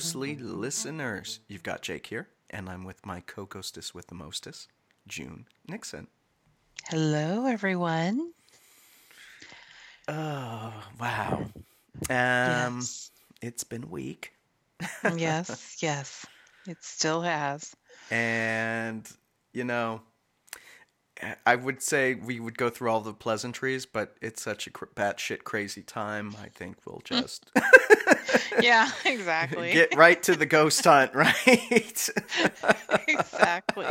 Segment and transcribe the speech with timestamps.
[0.00, 1.40] ghostly listeners.
[1.46, 4.68] You've got Jake here, and I'm with my co ghostess with the mostest,
[5.06, 6.06] June Nixon.
[6.88, 8.32] Hello, everyone.
[10.08, 11.44] Oh, wow.
[12.08, 13.10] Um, Yes.
[13.42, 14.32] It's been a week,
[15.16, 16.24] Yes, yes.
[16.66, 17.74] It still has.
[18.10, 19.06] and,
[19.52, 20.00] you know,
[21.46, 24.86] I would say we would go through all the pleasantries, but it's such a cr-
[24.94, 26.34] batshit crazy time.
[26.42, 27.04] I think we'll mm.
[27.04, 27.50] just
[28.62, 29.72] Yeah, exactly.
[29.72, 32.08] get right to the ghost hunt, right?
[33.08, 33.86] exactly.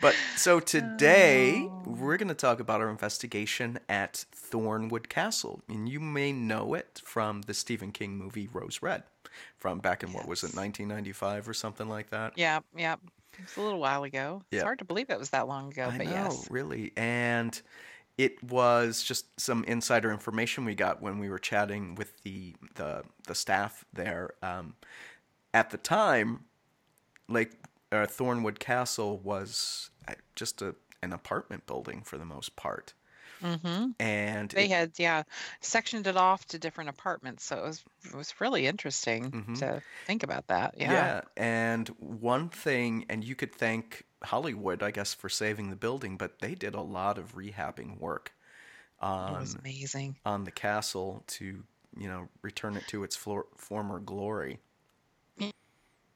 [0.00, 1.82] But so today Oh.
[1.86, 7.00] we're going to talk about our investigation at Thornwood Castle, and you may know it
[7.04, 9.02] from the Stephen King movie Rose Red,
[9.58, 12.32] from back in what was it, 1995 or something like that.
[12.36, 12.96] Yeah, yeah.
[13.38, 14.42] It was a little while ago.
[14.50, 14.58] Yeah.
[14.58, 16.50] It's hard to believe it was that long ago, I but know, yes.
[16.50, 17.60] really, and
[18.18, 23.02] it was just some insider information we got when we were chatting with the the
[23.26, 24.34] the staff there.
[24.42, 24.74] Um,
[25.54, 26.44] at the time,
[27.28, 27.52] Lake
[27.92, 32.92] uh, Thornwood Castle was uh, just a an apartment building for the most part.
[33.42, 33.90] Mm-hmm.
[34.00, 35.22] and They it- had, yeah,
[35.60, 39.58] sectioned it off to different apartments, so it was it was really interesting Mhm.
[39.60, 40.74] to think about that.
[40.76, 40.92] Yeah.
[40.92, 41.20] yeah.
[41.36, 46.38] and one thing, and you could thank Hollywood, I guess, for saving the building, but
[46.40, 48.32] they did a lot of rehabbing work
[49.00, 50.16] It on was amazing.
[50.26, 51.64] on the castle to
[51.96, 54.60] you know return it to its floor, former glory.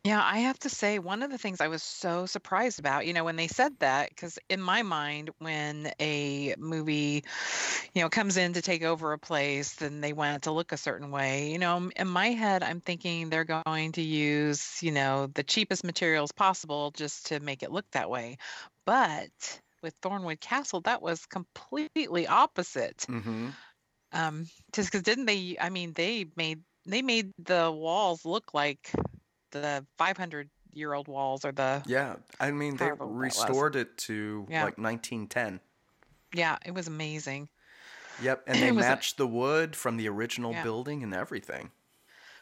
[0.05, 3.15] Yeah, I have to say, one of the things I was so surprised about, you
[3.15, 7.25] know, when they said that, because in my mind, when a movie,
[7.95, 10.73] you know, comes in to take over a place, then they want it to look
[10.73, 11.51] a certain way.
[11.51, 15.85] You know, in my head, I'm thinking they're going to use, you know, the cheapest
[15.85, 18.37] materials possible just to make it look that way.
[18.85, 19.31] But
[19.83, 22.99] with Thornwood Castle, that was completely opposite.
[23.09, 23.49] Mm-hmm.
[24.13, 25.57] Um, just because didn't they?
[25.59, 28.93] I mean, they made they made the walls look like
[29.55, 33.57] the 500 year old walls or the Yeah, I mean they However that was.
[33.57, 34.59] restored it to Yeah.
[34.59, 35.61] like 1910.
[36.35, 37.49] yeah, it was amazing.
[38.17, 40.55] Yep, and they was a- matched the wood from the original Yeah.
[40.55, 41.71] building and everything.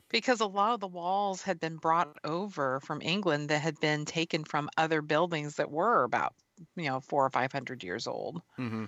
[0.09, 4.05] Because a lot of the walls had been brought over from England that had been
[4.05, 6.34] taken from other buildings that were about,
[6.77, 8.43] you know, four or 500 years old.
[8.59, 8.84] hmm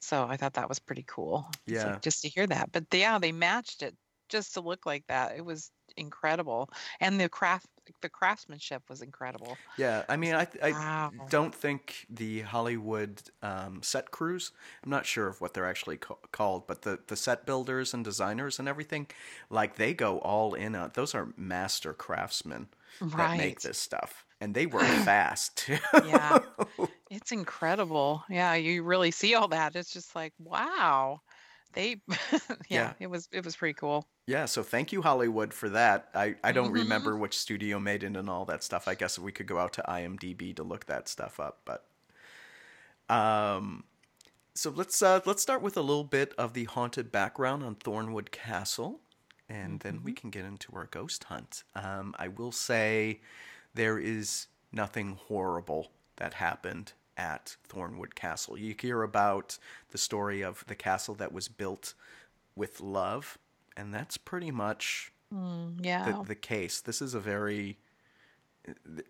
[0.00, 1.50] So I thought that was pretty cool.
[1.66, 2.00] Yeah.
[2.02, 2.72] just to hear that.
[2.72, 3.96] But yeah, they matched it
[4.28, 5.36] just to look like that.
[5.36, 6.70] It was incredible.
[7.00, 7.66] And the craft,
[8.02, 9.60] the craftsmanship was incredible.
[9.76, 11.12] Yeah, I mean, I I Wow.
[11.28, 14.52] don't think the Hollywood um, set crews.
[14.82, 18.04] I'm not sure of what they're actually ca- called, but the the set builders and
[18.04, 19.08] designers and everything,
[19.50, 20.90] like they go all in on.
[20.94, 22.68] Those are master craftsmen
[23.16, 25.78] that make this stuff, and they work fast too.
[25.96, 26.40] Yeah.
[27.10, 28.24] It's incredible.
[28.30, 29.76] Yeah, you really see all that.
[29.76, 31.20] It's just like, wow.
[31.72, 32.02] They
[32.70, 32.92] Yeah.
[32.92, 34.08] yeah, it was it was pretty cool.
[34.26, 36.10] Yeah, so thank you Hollywood for that.
[36.14, 36.72] I, I don't Mhm.
[36.72, 38.86] remember which studio made it and all that stuff.
[38.86, 41.88] I guess we could go out to IMDb to look that stuff up, but
[43.08, 43.84] um
[44.54, 48.30] so let's uh let's start with a little bit of the haunted background on Thornwood
[48.30, 49.00] Castle
[49.48, 51.64] and then we can get into our ghost hunt.
[51.74, 53.22] Um I will say
[53.74, 58.56] there is nothing horrible that happened at Thornwood Castle.
[58.56, 59.58] You hear about
[59.90, 61.92] the story of the castle that was built
[62.56, 63.36] with love,
[63.76, 66.22] and that's pretty much Mm, the, yeah.
[66.26, 66.80] the case.
[66.80, 67.78] This is a very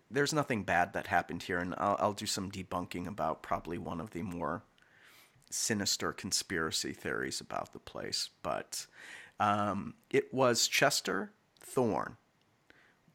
[0.09, 3.99] there's nothing bad that happened here, and I'll, I'll do some debunking about probably one
[3.99, 4.63] of the more
[5.49, 8.29] sinister conspiracy theories about the place.
[8.41, 8.85] But
[9.39, 12.17] um, it was Chester Thorne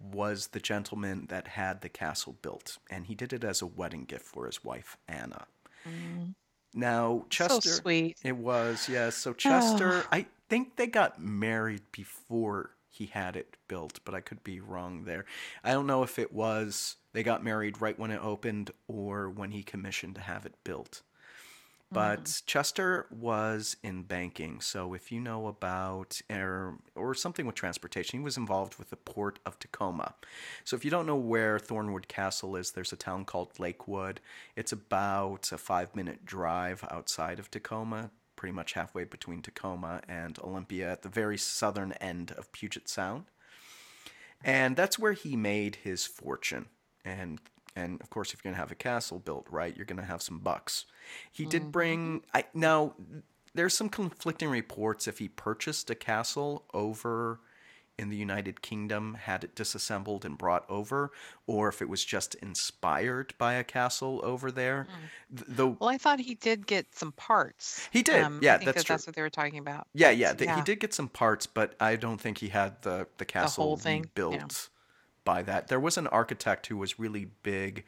[0.01, 4.05] was the gentleman that had the castle built, and he did it as a wedding
[4.05, 5.47] gift for his wife Anna.
[5.89, 6.35] Mm,
[6.75, 8.19] Now Chester, so sweet.
[8.25, 9.17] it was yes.
[9.17, 14.45] So Chester, I think they got married before he had it built, but I could
[14.45, 15.25] be wrong there.
[15.65, 19.51] I don't know if it was they got married right when it opened or when
[19.51, 21.03] he commissioned to have it built.
[21.93, 26.79] But Chester was in banking, so if you know about or,
[27.15, 30.15] or something with transportation, he was involved with the port of Tacoma.
[30.65, 34.21] So if you don't know where Thornwood Castle is, there's a town called Lakewood.
[34.57, 40.39] It's about a five minute drive outside of Tacoma, pretty much halfway between Tacoma and
[40.41, 43.27] Olympia at the very southern end of Puget Sound.
[44.43, 46.67] And that's where he made his fortune.
[47.05, 47.41] And
[47.77, 50.41] and of course, if you're gonna have a castle built right, you're gonna have some
[50.41, 50.85] bucks.
[51.31, 51.71] He did mm-hmm.
[51.71, 52.23] bring.
[52.35, 52.95] I now
[53.55, 57.41] there's some conflicting reports if he purchased a castle over
[57.97, 61.13] in the United Kingdom, had it disassembled and brought over,
[61.47, 64.89] or if it was just inspired by a castle over there.
[65.35, 67.89] Th- The Well, I thought he did get some parts.
[67.93, 68.21] He did.
[68.25, 68.95] Um, Yeah, I think that's that true.
[68.95, 69.87] that's what they were talking about.
[69.95, 73.07] Yeah, But, yeah, he did get some parts, but I don't think he had the
[73.19, 74.25] the castle whole thing, yeah.
[74.25, 74.69] rebuilt
[75.25, 75.69] buy that.
[75.69, 77.85] There was an architect who was really big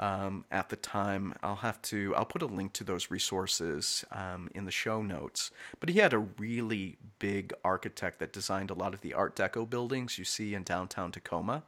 [0.00, 1.34] um, at the time.
[1.42, 5.52] I'll have to, I'll put a link to those resources um, in the show notes.
[5.78, 9.68] But he had a really big architect that designed a lot of the Art Deco
[9.68, 11.62] buildings you see in downtown Tacoma.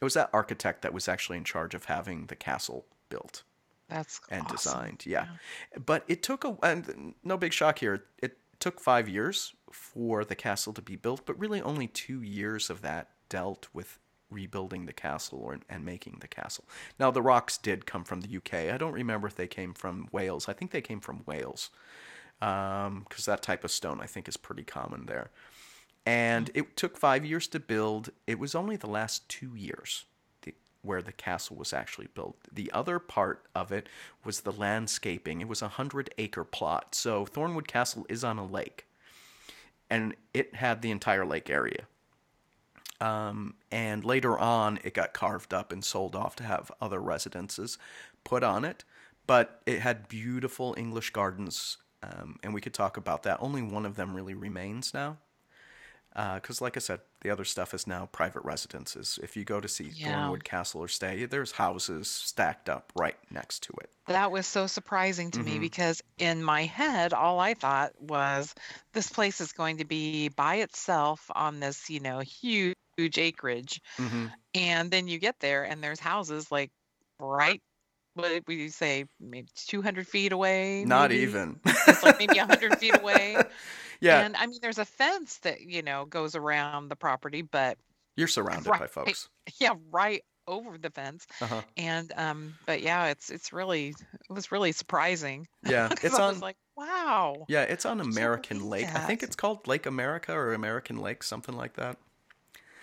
[0.00, 3.42] It was that architect that was actually in charge of having the castle built.
[3.88, 4.56] That's and awesome.
[4.56, 5.26] designed, yeah.
[5.72, 5.78] yeah.
[5.84, 8.04] But it took a, and no big shock here.
[8.22, 12.70] It took five years for the castle to be built, but really only two years
[12.70, 13.98] of that dealt with
[14.32, 16.64] rebuilding the castle or, and making the castle.
[16.98, 18.72] Now, the rocks did come from the UK.
[18.72, 20.48] I don't remember if they came from Wales.
[20.48, 21.70] I think they came from Wales
[22.40, 25.30] because um, that type of stone I think is pretty common there.
[26.04, 28.10] And it took five years to build.
[28.26, 30.06] It was only the last two years
[30.82, 32.36] where the castle was actually built.
[32.52, 33.88] The other part of it
[34.24, 35.40] was the landscaping.
[35.40, 36.94] It was a hundred acre plot.
[36.94, 38.86] So Thornwood Castle is on a lake,
[39.88, 41.86] and it had the entire lake area.
[43.02, 47.76] Um, and later on, it got carved up and sold off to have other residences
[48.22, 48.84] put on it.
[49.26, 53.38] But it had beautiful English gardens, um, and we could talk about that.
[53.40, 55.18] Only one of them really remains now.
[56.14, 59.18] Because, uh, like I said, the other stuff is now private residences.
[59.22, 60.28] If you go to see yeah.
[60.28, 63.90] Thornwood Castle or stay, there's houses stacked up right next to it.
[64.06, 65.54] That was so surprising to mm-hmm.
[65.54, 68.54] me because in my head, all I thought was
[68.92, 73.80] this place is going to be by itself on this, you know, huge huge acreage.
[73.98, 74.26] Mm-hmm.
[74.54, 76.70] And then you get there and there's houses like
[77.18, 77.60] right
[78.14, 81.22] what would you say maybe 200 feet away not maybe?
[81.22, 83.36] even it's like maybe 100 feet away
[84.00, 87.78] yeah and i mean there's a fence that you know goes around the property but
[88.16, 89.28] you're surrounded right, by folks
[89.60, 91.62] yeah right over the fence uh-huh.
[91.76, 96.56] and um but yeah it's it's really it was really surprising yeah it's on like
[96.76, 98.96] wow yeah it's on american lake that.
[98.96, 101.96] i think it's called lake america or american lake something like that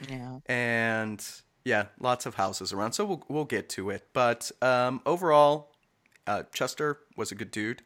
[0.08, 0.40] yeah.
[0.46, 1.26] And
[1.66, 2.94] yeah, lots of houses around.
[2.94, 4.08] So we'll we'll get to it.
[4.14, 5.72] But um, overall,
[6.28, 7.84] uh, Chester was a good dude.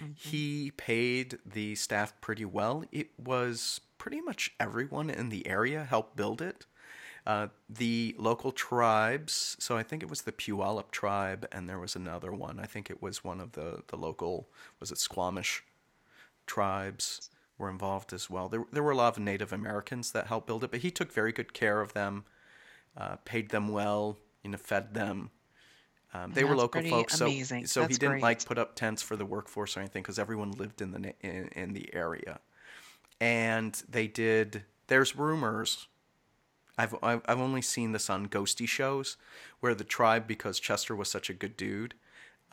[0.00, 0.12] Mm-hmm.
[0.14, 2.84] He paid the staff pretty well.
[2.92, 6.66] It was pretty much everyone in the area helped build it.
[7.26, 11.94] Uh, the local tribes, so I think it was the Puyallup tribe, and there was
[11.94, 12.58] another one.
[12.58, 14.48] I think it was one of the, the local,
[14.80, 15.62] was it Squamish
[16.46, 17.28] tribes
[17.58, 18.48] were involved as well.
[18.48, 21.12] There, there were a lot of Native Americans that helped build it, but he took
[21.12, 22.24] very good care of them,
[22.96, 25.30] uh, paid them well, you know, fed them.
[26.14, 27.28] Um, they were local folks, so
[27.66, 28.22] so he didn't great.
[28.22, 31.48] like put up tents for the workforce or anything because everyone lived in the in,
[31.48, 32.40] in the area,
[33.20, 34.64] and they did.
[34.86, 35.86] There's rumors.
[36.78, 39.18] I've I've only seen this on ghosty shows
[39.60, 41.94] where the tribe, because Chester was such a good dude,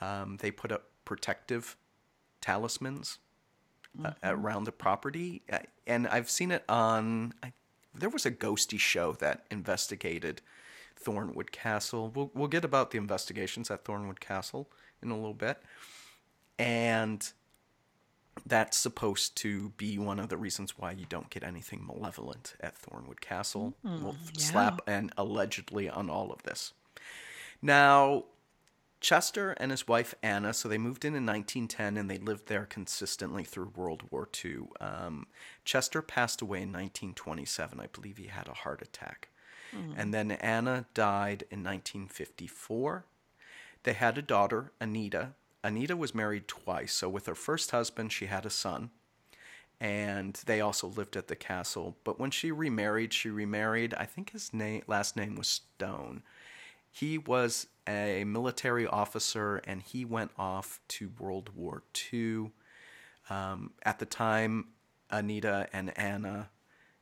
[0.01, 1.77] um, they put up protective
[2.41, 3.19] talismans
[4.03, 4.29] uh, mm-hmm.
[4.29, 7.33] around the property, uh, and I've seen it on.
[7.43, 7.53] I,
[7.93, 10.41] there was a ghosty show that investigated
[11.01, 12.11] Thornwood Castle.
[12.13, 14.69] We'll we'll get about the investigations at Thornwood Castle
[15.01, 15.61] in a little bit,
[16.59, 17.31] and
[18.45, 22.75] that's supposed to be one of the reasons why you don't get anything malevolent at
[22.75, 23.73] Thornwood Castle.
[23.85, 24.31] Mm, we'll yeah.
[24.39, 26.73] slap and allegedly on all of this.
[27.61, 28.25] Now,
[29.01, 32.65] Chester and his wife Anna, so they moved in in 1910 and they lived there
[32.65, 34.63] consistently through World War II.
[34.79, 35.27] Um,
[35.63, 37.79] Chester passed away in 1927.
[37.79, 39.29] I believe he had a heart attack.
[39.75, 39.93] Mm.
[39.97, 43.05] And then Anna died in 1954.
[43.83, 45.33] They had a daughter, Anita.
[45.63, 46.93] Anita was married twice.
[46.93, 48.91] So, with her first husband, she had a son.
[49.79, 51.97] And they also lived at the castle.
[52.03, 56.23] But when she remarried, she remarried, I think his name, last name was Stone.
[56.91, 62.51] He was a military officer and he went off to World War II.
[63.29, 64.67] Um, at the time,
[65.09, 66.49] Anita and Anna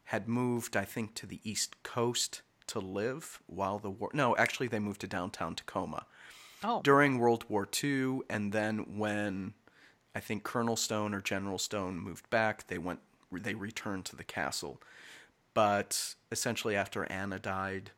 [0.05, 4.09] had moved, I think, to the East Coast to live while the war.
[4.13, 6.05] No, actually, they moved to downtown Tacoma
[6.63, 6.81] oh.
[6.81, 8.21] during World War II.
[8.29, 9.53] And then when
[10.15, 12.99] I think Colonel Stone or General Stone moved back, they went.
[13.31, 14.79] They returned to the castle.
[15.55, 17.91] But essentially, after Anna died,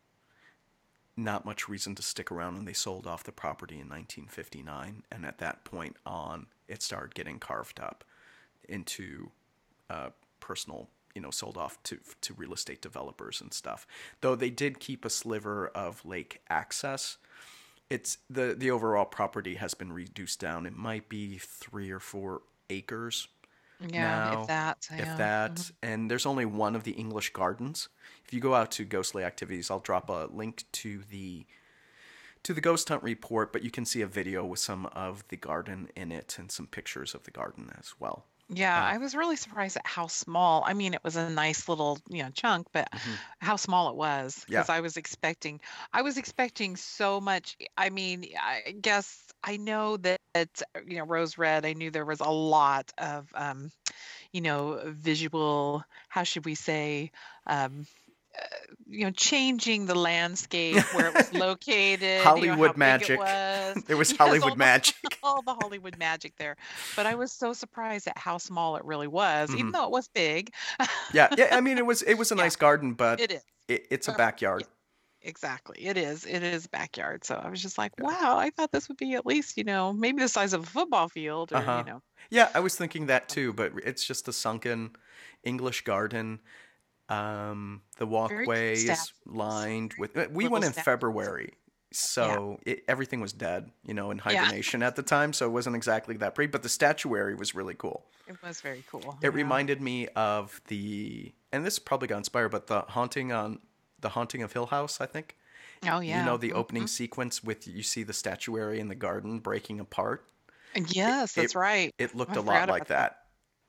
[1.17, 5.25] not much reason to stick around and they sold off the property in 1959 and
[5.25, 8.03] at that point on it started getting carved up
[8.67, 9.29] into
[9.89, 13.88] uh, personal you know sold off to to real estate developers and stuff.
[14.22, 17.17] Though they did keep a sliver of lake access
[17.89, 20.65] it's the the overall property has been reduced down.
[20.65, 23.27] It might be 3 or 4 acres
[23.79, 24.88] yeah, now, if that.
[24.91, 25.12] Yeah.
[25.12, 25.55] If that.
[25.55, 25.74] Mm-hmm.
[25.84, 27.89] And there's only one of the English gardens.
[28.25, 31.46] If you go out to Ghostly Activities, I'll drop a link to the
[32.44, 35.36] to the ghost hunt report, but you can see a video with some of the
[35.36, 38.25] garden in it and some pictures of the garden as well.
[38.48, 40.64] Yeah, Uh, I was really surprised at how small.
[40.66, 43.20] I mean, it was a nice little, you know, chunk, but mhm.
[43.42, 45.62] how small it was Yeah, because I was expecting
[45.92, 47.58] I was expecting so much.
[47.75, 50.46] I mean, I guess I know that, uh,
[50.86, 53.72] you know, Rose Red, I knew there was a lot of um,
[54.32, 57.12] you know, visual, how should we say,
[57.48, 57.88] um,
[58.88, 63.20] you know, changing the landscape where it was located, you know, Hollywood big it magic.
[63.20, 63.84] was.
[63.88, 65.20] There was Yes, all Hollywood the magic.
[65.24, 66.56] all the Hollywood magic there.
[66.96, 69.92] But I was so surprised at how small it really was, even hmm though it
[69.92, 70.51] was big.
[71.12, 71.50] Yeah, yeah.
[71.51, 73.44] I mean, it was it was a Yeah, nice garden, but it is.
[73.68, 74.62] it, it's a Uh, backyard.
[74.62, 74.65] yeah,
[75.22, 75.86] exactly.
[75.86, 76.25] It is.
[76.25, 77.24] It is backyard.
[77.25, 78.06] So I was just like, Yeah.
[78.06, 80.68] wow, I thought this would be at least, you know, maybe the size of a
[80.68, 82.01] football field or, you know.
[82.30, 84.96] Yeah, I was thinking that too, but it's just a sunken
[85.44, 86.39] English garden.
[87.09, 90.17] Um, the walkway is lined with.
[90.17, 90.85] uh, We little went in statues.
[90.85, 91.57] February, Yeah.
[91.91, 94.24] so it, everything was dead, you know, in Yeah.
[94.43, 96.50] hibernation at the time, so it wasn't exactly that pretty.
[96.51, 98.05] But the statuary was really cool.
[98.27, 99.17] It was very cool.
[99.21, 99.35] It Yeah.
[99.35, 103.59] reminded me of the, and this probably got inspired, but the haunting on
[104.00, 105.38] the haunting of Hill House, I think.
[105.83, 106.19] Oh, yeah.
[106.19, 106.38] You know yeah.
[106.38, 110.27] the opening sequence with you see the statuary in the garden breaking apart.
[110.88, 111.93] Yes, it that's right.
[112.00, 112.88] it looked I a lot like that.
[112.97, 113.19] that.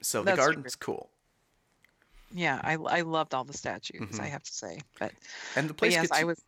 [0.02, 0.46] So the That's true.
[0.54, 1.10] garden's cool.
[2.30, 4.80] Yeah, I I loved all the statues, I hmm have to say.
[4.98, 5.14] But
[5.56, 6.42] And the place yes, gets I was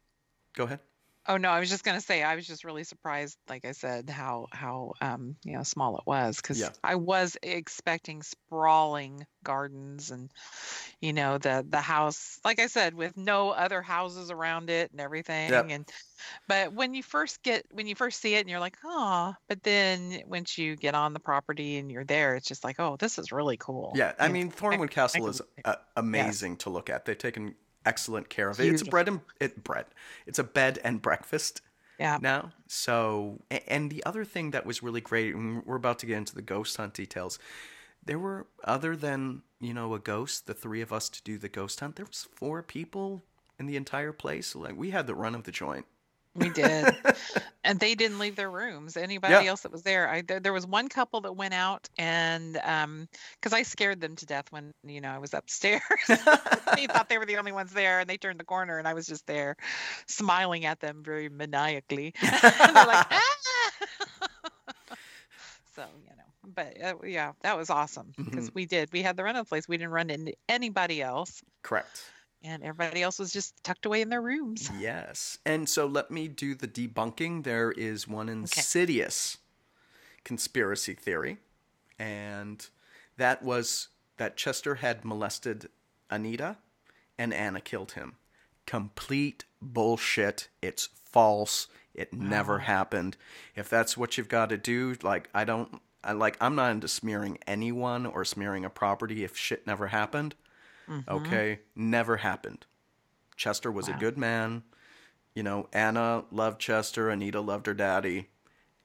[0.54, 0.80] Go ahead.
[1.28, 4.08] Oh no, I was just gonna say I was just really surprised, like I said,
[4.08, 6.70] how how um you know small it was because Yeah.
[6.82, 10.30] I was expecting sprawling gardens and
[11.00, 15.00] you know the the house, like I said, with no other houses around it and
[15.00, 15.50] everything.
[15.50, 15.66] Yep.
[15.68, 15.92] And
[16.46, 19.62] but when you first get when you first see it and you're like, oh, but
[19.62, 23.18] then once you get on the property and you're there, it's just like, oh, this
[23.18, 23.92] is really cool.
[23.94, 27.04] Yeah, I know, mean I Thornwood I Castle is uh, amazing to look at.
[27.04, 27.54] They've taken
[27.84, 28.66] excellent care of it.
[28.72, 29.86] It's a bread and it bread.
[30.26, 31.60] It's a bed and breakfast
[31.98, 32.18] Yeah.
[32.20, 32.52] now.
[32.66, 36.34] So, and the other thing that was really great, and we're about to get into
[36.34, 37.38] the ghost hunt details.
[38.04, 41.48] There were other than you know a ghost, the three of us to do the
[41.48, 41.96] ghost hunt.
[41.96, 43.22] There was four people
[43.58, 44.54] in the entire place.
[44.54, 45.86] Like we had the run of the joint.
[46.34, 46.96] We did.
[47.64, 48.96] and they didn't leave their rooms.
[48.96, 49.50] Anybody Yeah.
[49.50, 53.08] else that was there, I there, there was one couple that went out and um
[53.34, 55.82] because I scared them to death when you know I was upstairs.
[56.74, 58.94] they thought they were the only ones there, and they turned the corner, and I
[58.94, 59.56] was just there,
[60.06, 62.14] smiling at them very maniacally.
[62.66, 63.20] they're like, ah!
[65.74, 68.92] so you know, but uh, yeah, that was awesome because Mhm, we did.
[68.92, 69.68] We had the run of the place.
[69.68, 72.12] We didn't run into anybody else, Correct.
[72.42, 74.70] And everybody else was just tucked away in their rooms.
[74.80, 75.38] Yes.
[75.44, 77.44] And so let me do the debunking.
[77.44, 78.38] There is one Okay.
[78.40, 79.38] insidious
[80.24, 81.38] conspiracy theory,
[81.98, 82.66] and
[83.16, 85.68] that was that Chester had molested
[86.10, 86.56] Anita
[87.16, 88.16] and Anna killed him.
[88.66, 90.48] Complete bullshit.
[90.62, 91.68] It's false.
[91.94, 92.64] It never Oh.
[92.64, 93.16] happened.
[93.56, 96.88] If that's what you've got to do, like I don't I like I'm not into
[96.88, 100.34] smearing anyone or smearing a property if shit never happened.
[100.88, 101.38] Mm-hmm.
[101.38, 101.60] Okay?
[101.74, 102.66] Never happened.
[103.36, 104.64] Chester was a good man.
[105.34, 108.28] You know, Anna loved Chester, Anita loved her daddy,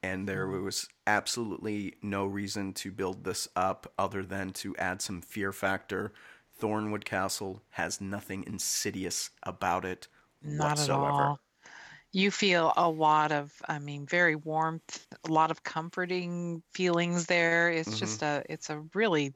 [0.03, 0.61] and there Mm.
[0.61, 6.13] was absolutely no reason to build this up other than to add some fear factor.
[6.59, 10.07] Thornwood Castle has nothing insidious about it
[10.41, 10.91] Not at whatsoever.
[10.91, 11.39] all.
[12.13, 17.69] You feel a lot of, I mean, very warmth, a lot of comforting feelings there.
[17.71, 19.33] It's hmm just a, it's a really,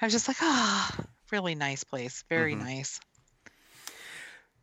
[0.00, 0.96] I was just like, ah,
[1.32, 2.24] really nice place.
[2.28, 3.00] Very hmm nice.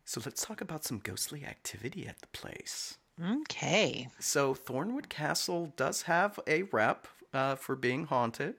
[0.04, 2.98] So let's talk about some ghostly activity at the place.
[3.20, 4.08] Okay.
[4.18, 8.54] So Thornwood Castle does have a rep uh, for being haunted,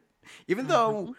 [0.47, 1.11] even hmm though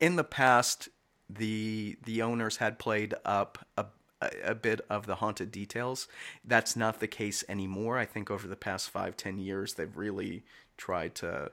[0.00, 0.88] in the past
[1.28, 3.86] the the owners had played up a,
[4.20, 6.06] a a bit of the haunted details.
[6.44, 7.98] That's not the case anymore.
[7.98, 10.44] I think over the past five ten years they've really
[10.76, 11.50] tried to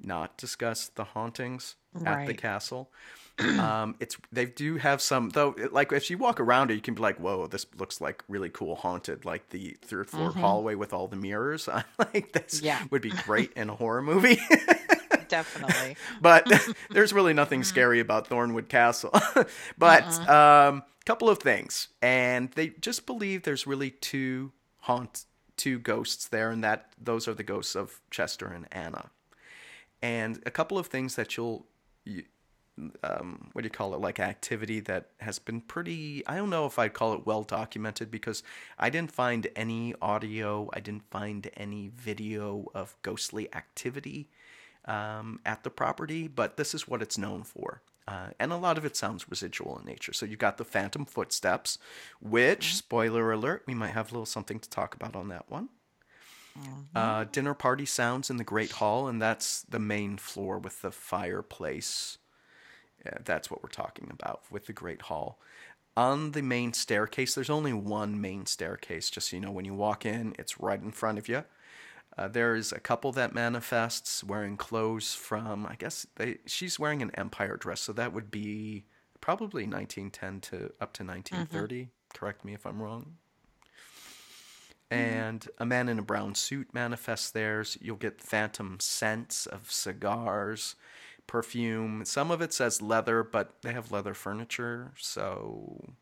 [0.00, 1.74] not discuss the hauntings
[2.04, 2.90] at the castle.
[3.40, 5.54] Um, it's they do have some though.
[5.70, 8.48] Like if you walk around it, you can be like, "Whoa, this looks like really
[8.50, 11.68] cool haunted." Like the third floor hmm hallway with all the mirrors.
[11.72, 14.38] I'm like, this Yeah, would be great in a horror movie.
[15.28, 15.96] definitely.
[16.20, 16.50] but
[16.90, 19.10] there's really nothing scary about Thornwood Castle.
[19.78, 20.28] but mm-mm.
[20.28, 25.24] um, couple of things, and they just believe there's really two haunt,
[25.56, 29.10] two ghosts there, and that those are the ghosts of Chester and Anna.
[30.02, 31.66] And a couple of things that you'll,
[32.04, 32.24] you,
[33.02, 36.22] um, what do you call it, like activity that has been pretty.
[36.26, 38.42] I don't know if I'd call it well documented because
[38.78, 44.28] I didn't find any audio, I didn't find any video of ghostly activity
[44.84, 47.82] um, at the property, but this is what it's known for.
[48.06, 50.14] Uh, and a lot of it sounds residual in nature.
[50.14, 51.78] So you've got the phantom footsteps,
[52.20, 52.74] which, Okay.
[52.74, 55.68] spoiler alert, we might have a little something to talk about on that one.
[56.94, 60.90] Uh, dinner party sounds in the Great Hall, and that's the main floor with the
[60.90, 62.18] fireplace.
[63.04, 65.38] Yeah, that's what we're talking about with the Great Hall.
[65.96, 69.74] On the main staircase, there's only one main staircase, just so you know, when you
[69.74, 71.44] walk in, it's right in front of you.
[72.16, 77.12] Uh, there's a couple that manifests wearing clothes from, I guess they, she's wearing an
[77.14, 78.84] empire dress, so that would be
[79.20, 81.76] probably 1910 to up to 1930.
[81.76, 81.88] Mm-hmm.
[82.14, 83.16] Correct me if I'm wrong.
[84.90, 85.02] Mm-hmm.
[85.02, 87.76] And a man in a brown suit manifests theirs.
[87.80, 90.76] You'll get phantom scents of cigars,
[91.28, 92.04] perfume.
[92.06, 95.94] Some of it says leather, but they have leather furniture, so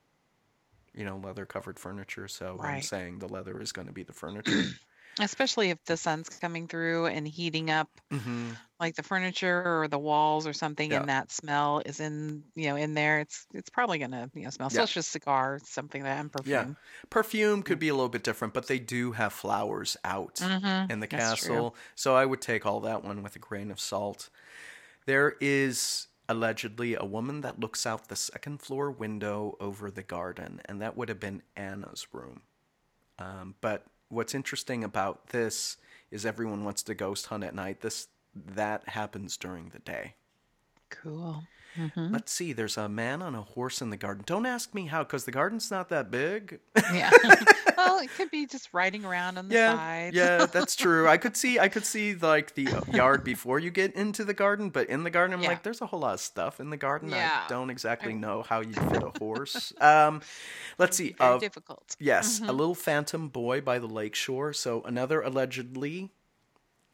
[0.95, 2.26] you know, leather covered furniture.
[2.28, 2.83] So I'm Right.
[2.83, 4.71] saying the leather is going to be the furniture.
[5.21, 9.99] Especially if the sun's coming through and heating up hmm like the furniture or the
[9.99, 10.95] walls or something Yeah.
[10.95, 14.50] and that smell is in you know in there it's it's probably gonna you know
[14.50, 14.87] smell Yeah.
[14.87, 16.66] such as cigar something that and Yeah.
[16.66, 16.76] perfume
[17.11, 20.87] Perfume could be a little bit different, but they do have flowers out mm-hmm.
[20.88, 21.66] in the That's true.
[21.66, 21.75] castle.
[21.95, 24.30] So I would take all that one with a grain of salt.
[25.07, 30.61] There is allegedly a woman that looks out the second floor window over the garden,
[30.65, 32.43] and that would have been Anna's room.
[33.19, 35.77] Um, but what's interesting about this
[36.11, 37.81] is everyone wants to ghost hunt at night.
[37.81, 40.15] This that happens during the day.
[40.91, 41.45] cool
[41.76, 42.52] hmm Let's see.
[42.52, 44.25] There's a man on a horse in the garden.
[44.26, 46.61] Don't ask me how, because the garden's not that big.
[46.92, 47.11] yeah
[47.76, 51.06] well it could be just riding around on the yeah, side yeah, that's true.
[51.09, 54.71] I could see, I could see like the yard before you get into the garden,
[54.71, 55.49] but in the garden, I'm Yeah.
[55.50, 57.12] like, there's a whole lot of stuff in the garden.
[57.12, 57.45] I Yeah.
[57.49, 59.73] don't exactly I- know how you fit a horse.
[59.80, 60.21] um,
[60.78, 61.14] let's see.
[61.18, 62.56] very Uh, difficult yes, a Mhm.
[62.56, 64.52] little phantom boy by the lake shore.
[64.52, 66.11] So another allegedly,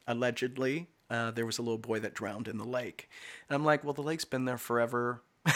[0.07, 3.09] allegedly, uh, there was a little boy that drowned in the lake,
[3.47, 5.21] and I'm like, well, the lake's been there forever.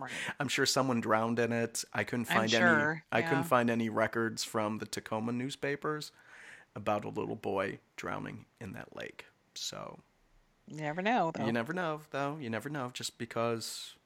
[0.00, 0.12] Right.
[0.38, 1.84] I'm sure someone drowned in it.
[1.92, 2.50] I couldn't find any.
[2.50, 3.28] sure, I yeah.
[3.28, 6.12] couldn't find any records from the Tacoma newspapers
[6.76, 9.24] about a little boy drowning in that lake.
[9.54, 9.98] So
[10.68, 12.38] you never know though you never know, though.
[12.40, 12.90] You never know.
[12.92, 13.96] Just because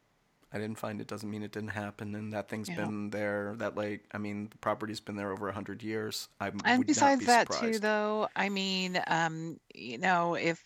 [0.52, 2.14] I didn't find it doesn't mean it didn't happen.
[2.14, 2.76] And that thing's Yeah.
[2.76, 3.54] been there.
[3.56, 6.28] That like, I mean, the property's been there over a hundred years.
[6.40, 10.62] I would and besides be that too though i mean um you know if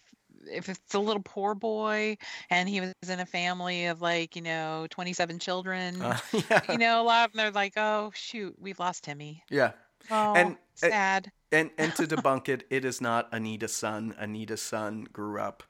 [0.50, 2.16] if it's a little poor boy
[2.50, 6.16] and he was in a family of like you know 27 children Uh,
[6.50, 9.72] yeah, you know a lot of them they're like oh shoot we've lost timmy yeah.
[10.10, 14.14] oh And, uh, sad And and to debunk it, it is not Anita's son.
[14.18, 15.62] Anita's son grew up.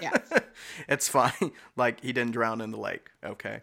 [0.00, 0.32] Yes.
[0.88, 1.52] it's fine.
[1.76, 3.10] Like he didn't drown in the lake.
[3.24, 3.60] Okay.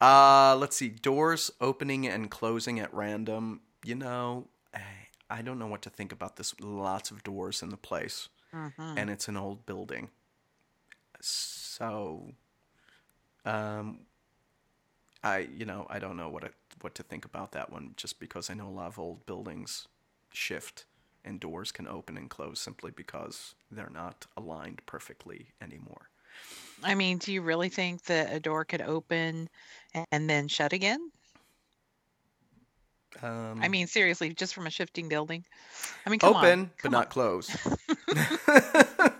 [0.00, 0.88] Uh let's see.
[0.88, 3.60] Doors opening and closing at random.
[3.84, 4.48] You know,
[5.30, 6.54] I, don't know what to think about this.
[6.60, 8.96] Lots of doors in the place, Mhm.
[8.96, 10.10] and it's an old building.
[11.20, 12.32] So,
[13.44, 14.00] um,
[15.22, 16.48] I you know I don't know what I,
[16.80, 17.94] what to think about that one.
[17.96, 19.88] Just because I know a lot of old buildings
[20.32, 20.84] shift
[21.24, 26.08] and doors can open and close simply because they're not aligned perfectly anymore.
[26.82, 29.48] i mean do you really think that a door could open
[30.12, 31.10] and then shut again
[33.22, 35.44] Um, i mean seriously just from a shifting building
[36.04, 37.50] i mean come open on, but come not closed.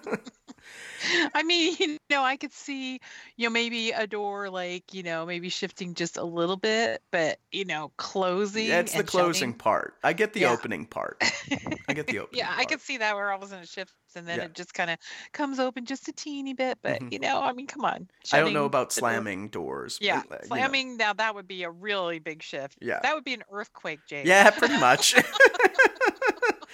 [1.34, 3.00] i mean you know i could see
[3.36, 7.38] you know maybe a door like you know maybe shifting just a little bit but
[7.52, 9.54] you know closing it's the closing shutting.
[9.54, 9.94] part.
[10.02, 10.52] I get the Yeah.
[10.52, 11.16] opening part.
[11.88, 12.38] I get the opening.
[12.38, 14.44] yeah i could see that where all of a sudden it shifts and then Yeah.
[14.44, 14.98] it just kind of
[15.32, 17.12] comes open just a teeny bit but Mhm.
[17.12, 19.98] you know i mean come on I don't know about the door- slamming doors.
[20.00, 20.56] yeah but, uh, you know.
[20.56, 23.00] slamming now that would be a really big shift Yeah.
[23.02, 25.14] that would be an earthquake jake Yeah, pretty much.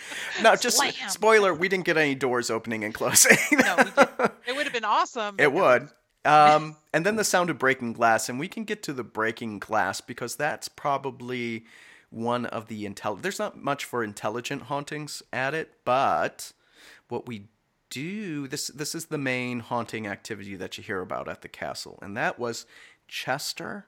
[0.42, 0.92] no, just Slam.
[1.08, 3.36] spoiler: we didn't get any doors opening and closing.
[3.52, 4.10] No, we didn't.
[4.46, 5.88] it would have been awesome It would.
[6.24, 9.58] Um, and then the sound of breaking glass, and we can get to the breaking
[9.58, 11.64] glass because that's probably
[12.10, 13.20] one of the intel.
[13.20, 16.52] There's not much for intelligent hauntings at it, but
[17.08, 17.48] what we
[17.88, 21.98] do this this is the main haunting activity that you hear about at the castle,
[22.02, 22.66] and that was
[23.08, 23.86] Chester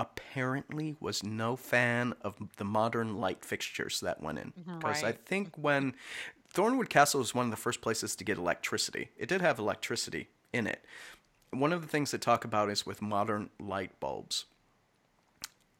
[0.00, 4.78] apparently was no fan of the modern light fixtures that went in mm-hmm.
[4.78, 5.94] because I think when
[6.52, 9.10] Thornwood Castle was one of the first places to get electricity.
[9.16, 10.84] It did have electricity in it.
[11.50, 14.46] One of the things they talk about is with modern light bulbs.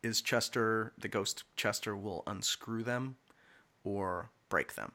[0.03, 3.17] Is Chester the ghost Chester will unscrew them
[3.85, 4.93] or break them.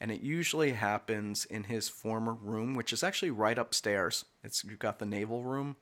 [0.00, 4.24] And it usually happens in his former room, which is actually right upstairs.
[4.42, 5.76] It's you've got the naval room.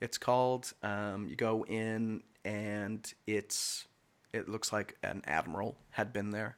[0.00, 0.72] It's called.
[0.82, 3.86] Um, you go in and it's
[4.32, 6.56] it looks like an admiral had been there.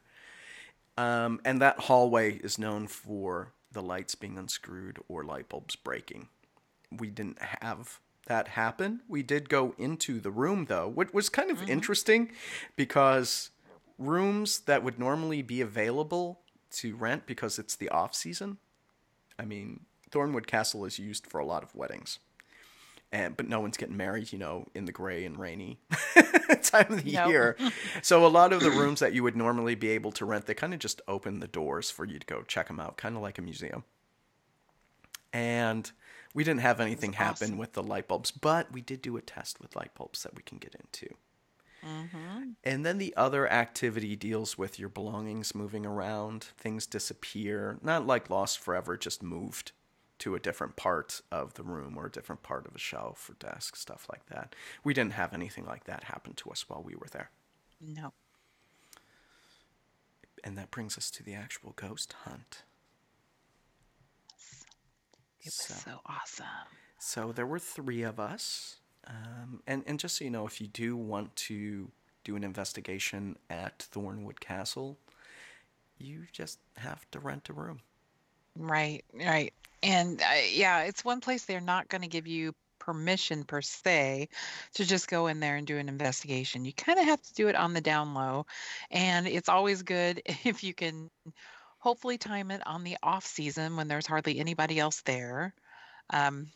[0.97, 6.29] Um, and that hallway is known for the lights being unscrewed or light bulbs breaking.
[6.91, 9.01] We didn't have that happen.
[9.09, 12.33] We did go into the room though, which was kind of interesting
[12.77, 13.51] because
[13.99, 18.59] rooms that would normally be available to rent because it's the off season.
[19.39, 22.19] I mean, Thornwood Castle is used for a lot of weddings.
[23.11, 25.79] And but no one's getting married, you know, in the gray and rainy
[26.63, 27.57] time of the year.
[28.03, 30.55] So a lot of the rooms that you would normally be able to rent, they
[30.55, 33.23] kind of just open the doors for you to go check them out, kind of
[33.23, 33.85] like a museum.
[35.33, 35.91] And
[36.35, 39.61] we didn't have anything happen with the light bulbs, but we did do a test
[39.61, 41.15] with light bulbs that we can get into.
[41.85, 42.51] Mm-hmm.
[42.65, 46.45] And then the other activity deals with your belongings moving around.
[46.59, 49.73] Things disappear, not like lost forever, just moved
[50.19, 53.35] to a different part of the room or a different part of a shelf or
[53.35, 54.55] desk, stuff like that.
[54.85, 57.31] We didn't have anything like that happen to us while we were there.
[57.81, 58.13] No.
[60.45, 62.63] And that brings us to the actual ghost hunt.
[65.41, 66.47] It was So- so awesome.
[66.99, 68.77] So there were three of us.
[69.07, 71.91] Um, and, and just so you know, if you do want to
[72.25, 74.99] do an investigation at Thornwood Castle,
[75.97, 77.81] you just have to rent a room.
[78.59, 79.55] Right, right.
[79.83, 84.29] And uh, yeah, it's one place they're not going to give you permission per se
[84.75, 86.65] to just go in there and do an investigation.
[86.65, 88.47] You kind of have to do it on the down low.
[88.91, 91.11] And it's always good if you can
[91.79, 95.55] hopefully time it on the off season when there's hardly anybody else there.
[96.11, 96.49] Um,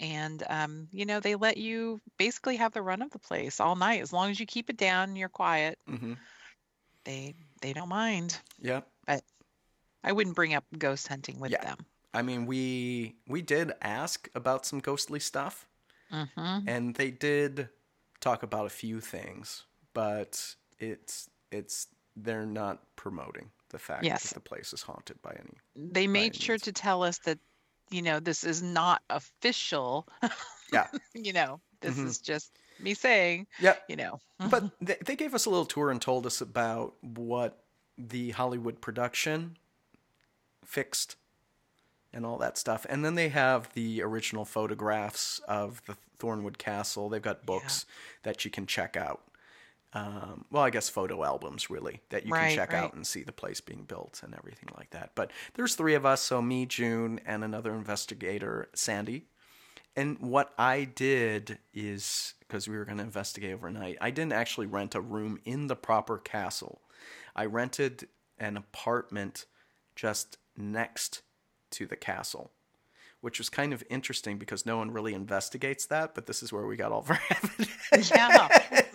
[0.00, 3.76] and um, you know, they let you basically have the run of the place all
[3.76, 5.78] night as long as you keep it down and you're quiet.
[5.88, 6.14] Mm-hmm.
[7.04, 8.38] They they don't mind.
[8.60, 8.86] Yep.
[10.06, 11.62] I wouldn't bring up ghost hunting with Yeah.
[11.62, 11.78] them.
[12.14, 15.66] I mean, we we did ask about some ghostly stuff,
[16.12, 16.68] Mm-hmm.
[16.68, 17.68] and they did
[18.20, 24.22] talk about a few things, but it's it's they're not promoting the fact Yes.
[24.22, 25.58] that the place is haunted by any.
[25.74, 26.62] they made any sure means.
[26.62, 27.38] to tell us that
[27.90, 30.06] you know this is not official
[30.72, 30.86] Yeah.
[31.14, 32.06] you know this Mhm.
[32.06, 35.90] is just me saying Yeah, you know but they, they gave us a little tour
[35.90, 37.64] and told us about what
[37.98, 39.56] the Hollywood production
[40.66, 41.16] fixed
[42.12, 42.86] and all that stuff.
[42.88, 47.08] And then they have the original photographs of the Thornwood Castle.
[47.08, 47.84] They've got books
[48.22, 49.22] that you can check out.
[49.92, 52.82] Um, well, I guess photo albums, really, that you can check right.
[52.82, 55.12] out and see the place being built and everything like that.
[55.14, 59.26] But there's three of us, so me, June, and another investigator, Sandy.
[59.94, 64.66] And what I did is because we were going to investigate overnight, I didn't actually
[64.66, 66.82] rent a room in the proper castle.
[67.34, 69.46] I rented an apartment
[69.94, 71.22] just next
[71.72, 72.52] to the castle,
[73.20, 76.14] which was kind of interesting because no one really investigates that.
[76.14, 78.10] But this is where we got all of our evidence.
[78.10, 78.48] yeah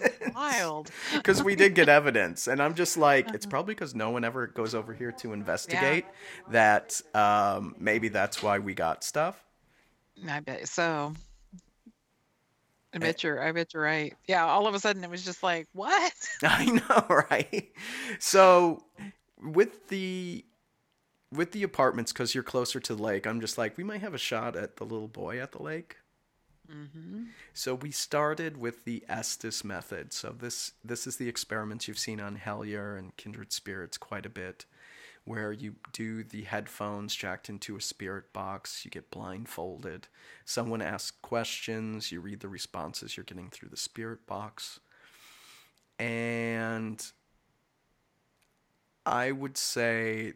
[0.35, 4.23] wild Because we did get evidence, and I'm just like, it's probably because no one
[4.23, 6.05] ever goes over here to investigate
[6.49, 9.43] that um, maybe that's why we got stuff.
[10.29, 11.13] i bet so
[12.93, 12.99] i Eh.
[12.99, 15.67] bet you're i bet you're right yeah all of a sudden it was just like
[15.73, 17.69] what I know, right?
[18.19, 18.83] So
[19.41, 20.43] with the
[21.31, 24.13] with the apartments, because you're closer to the lake, I'm just like, we might have
[24.13, 25.97] a shot at the little boy at the lake.
[26.69, 27.23] mm-hmm.
[27.53, 30.13] So we started with the Estes method.
[30.13, 34.29] So this this is the experiments you've seen on Hellier and Kindred Spirits quite a
[34.29, 34.65] bit,
[35.23, 40.07] where you do the headphones jacked into a spirit box, you get blindfolded.
[40.45, 44.79] Someone asks questions, you read the responses you're getting through the spirit box.
[45.99, 47.05] And
[49.05, 50.33] I would say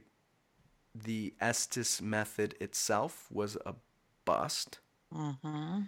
[0.96, 3.76] the Estes method itself was a
[4.26, 4.80] bust,
[5.14, 5.88] Mm-hmm.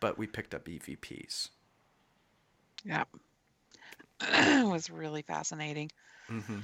[0.00, 1.50] but we picked up EVPs.
[2.84, 3.04] yeah
[4.20, 5.90] it was really fascinating
[6.28, 6.60] hmm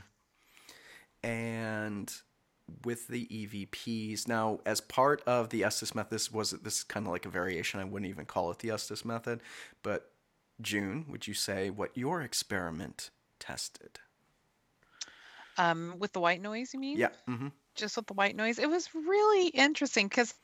[1.22, 2.12] And
[2.84, 7.06] with the EVPs, now as part of the Estes method, this was this is kind
[7.06, 7.80] of like a variation.
[7.80, 9.40] I wouldn't even call it the Estes method,
[9.82, 10.10] but
[10.60, 14.00] June, would you say what your experiment tested?
[15.58, 17.10] Um with the white noise you mean Yeah.
[17.26, 18.58] hmm just with the white noise.
[18.58, 20.34] It was really interesting because,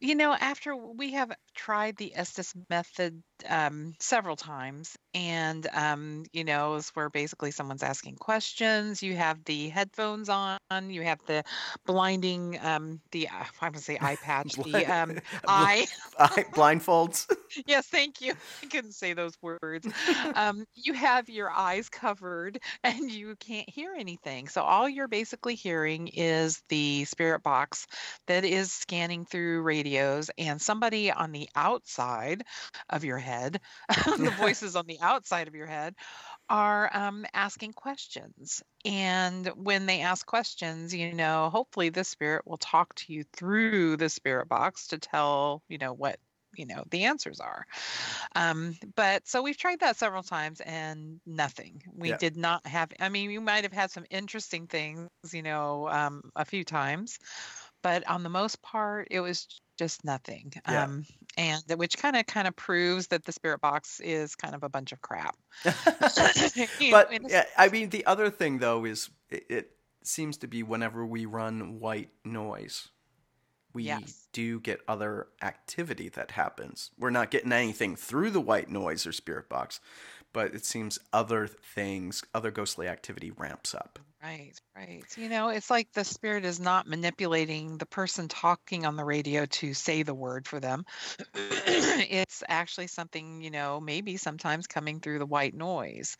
[0.00, 6.44] you know, after we have tried the Estes method um, several times, and, um, you
[6.44, 11.42] know, it's where basically someone's asking questions, you have the headphones on, you have the
[11.84, 15.86] blinding, um, the, uh, I'm going to say eye patch, the um, eye.
[16.18, 17.32] Eye blindfolds.
[17.66, 18.34] yes, thank you.
[18.62, 19.88] I couldn't say those words.
[20.34, 24.48] um, you have your eyes covered and you can't hear anything.
[24.48, 27.86] So all you're basically hearing is the spirit box
[28.26, 32.44] that is scanning through radios and somebody on the outside
[32.88, 33.29] of your head,
[34.16, 35.94] the voices on the outside of your head
[36.48, 38.62] are um, asking questions.
[38.84, 43.96] And when they ask questions, you know, hopefully the spirit will talk to you through
[43.96, 46.18] the spirit box to tell, you know, what
[46.56, 47.64] you know the answers are
[48.34, 52.16] um, but so we've tried that several times and nothing we Yeah.
[52.16, 56.22] did not have i mean you might have had some interesting things you know um,
[56.36, 57.18] a few times
[57.82, 59.46] but on the most part it was
[59.78, 60.84] just nothing Yeah.
[60.84, 61.06] um,
[61.38, 64.68] and which kind of kind of proves that the spirit box is kind of a
[64.68, 65.36] bunch of crap
[66.78, 69.70] You know, but yeah, I mean, the other thing though is it, it
[70.02, 72.88] seems to be whenever we run white noise,
[73.72, 74.28] we Yes.
[74.32, 76.90] do get other activity that happens.
[76.98, 79.80] We're not getting anything through the white noise or spirit box,
[80.32, 83.98] but it seems other things, other ghostly activity ramps up.
[84.22, 85.02] Right, right.
[85.16, 89.46] You know, it's like the spirit is not manipulating the person talking on the radio
[89.46, 90.84] to say the word for them.
[91.34, 96.18] it's actually something, you know, maybe sometimes coming through the white noise.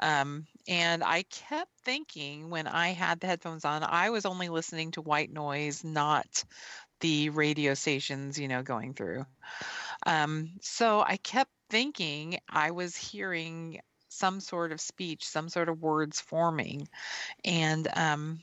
[0.00, 4.90] Um, and I kept thinking when I had the headphones on, I was only listening
[4.92, 6.44] to white noise, not
[7.00, 9.24] the radio stations, you know, going through.
[10.04, 15.80] Um, so I kept thinking I was hearing some sort of speech, some sort of
[15.80, 16.88] words forming,
[17.44, 18.40] and um,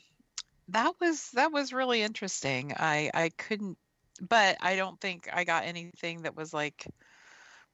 [0.70, 2.74] that was that was really interesting.
[2.76, 3.78] I I couldn't,
[4.22, 6.88] but I don't think I got anything that was like,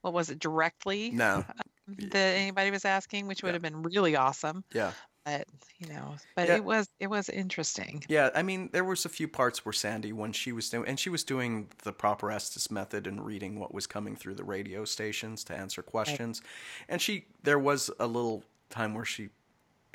[0.02, 1.46] what was it directly No,
[1.88, 3.56] that anybody was asking, which would Yeah.
[3.56, 4.64] have been really awesome.
[4.74, 4.94] yeah.
[5.26, 5.48] But
[5.80, 6.50] you know, but Yeah.
[6.50, 8.04] it was it was interesting.
[8.08, 11.00] Yeah, I mean, there was a few parts where Sandy, when she was doing, and
[11.00, 14.84] she was doing the proper Estes method and reading what was coming through the radio
[14.84, 16.42] stations to answer questions,
[16.90, 19.30] and she, there was a little time where she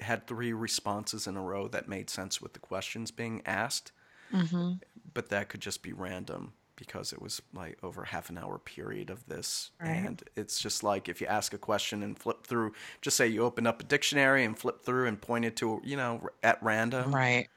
[0.00, 3.92] had three responses in a row that made sense with the questions being asked,
[4.30, 4.80] hmm
[5.14, 9.10] but that could just be random because it was like over half an hour period
[9.10, 9.96] of this Right.
[10.06, 13.42] and it's just like if you ask a question and flip through just say you
[13.44, 17.14] open up a dictionary and flip through and point it to you know at random
[17.14, 17.48] Right.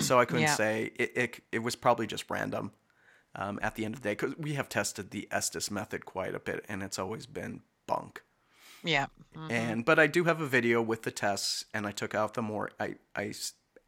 [0.00, 0.54] so I couldn't Yeah.
[0.56, 1.40] say it, it.
[1.52, 2.72] It was probably just random.
[3.36, 6.36] Um, at the end of the day, because we have tested the Estes method quite
[6.36, 8.22] a bit, and it's always been bunk.
[8.84, 9.06] Yeah.
[9.34, 9.50] mhm.
[9.50, 12.42] And but I do have a video with the tests, and I took out the
[12.42, 12.70] more.
[12.78, 13.32] i i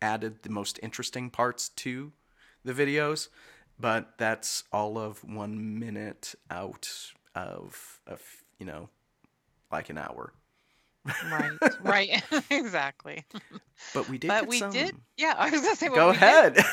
[0.02, 2.12] added the most interesting parts to
[2.64, 3.28] the videos,
[3.78, 6.88] but that's all of one minute out
[7.34, 8.22] of of
[8.58, 8.88] you know,
[9.70, 10.32] like an hour.
[11.30, 11.52] Right.
[11.82, 12.22] Right.
[12.50, 13.24] exactly.
[13.94, 14.28] But we did.
[14.28, 14.72] But we some.
[14.72, 14.96] did.
[15.16, 15.88] Yeah, I was gonna say.
[15.88, 16.56] Go we ahead.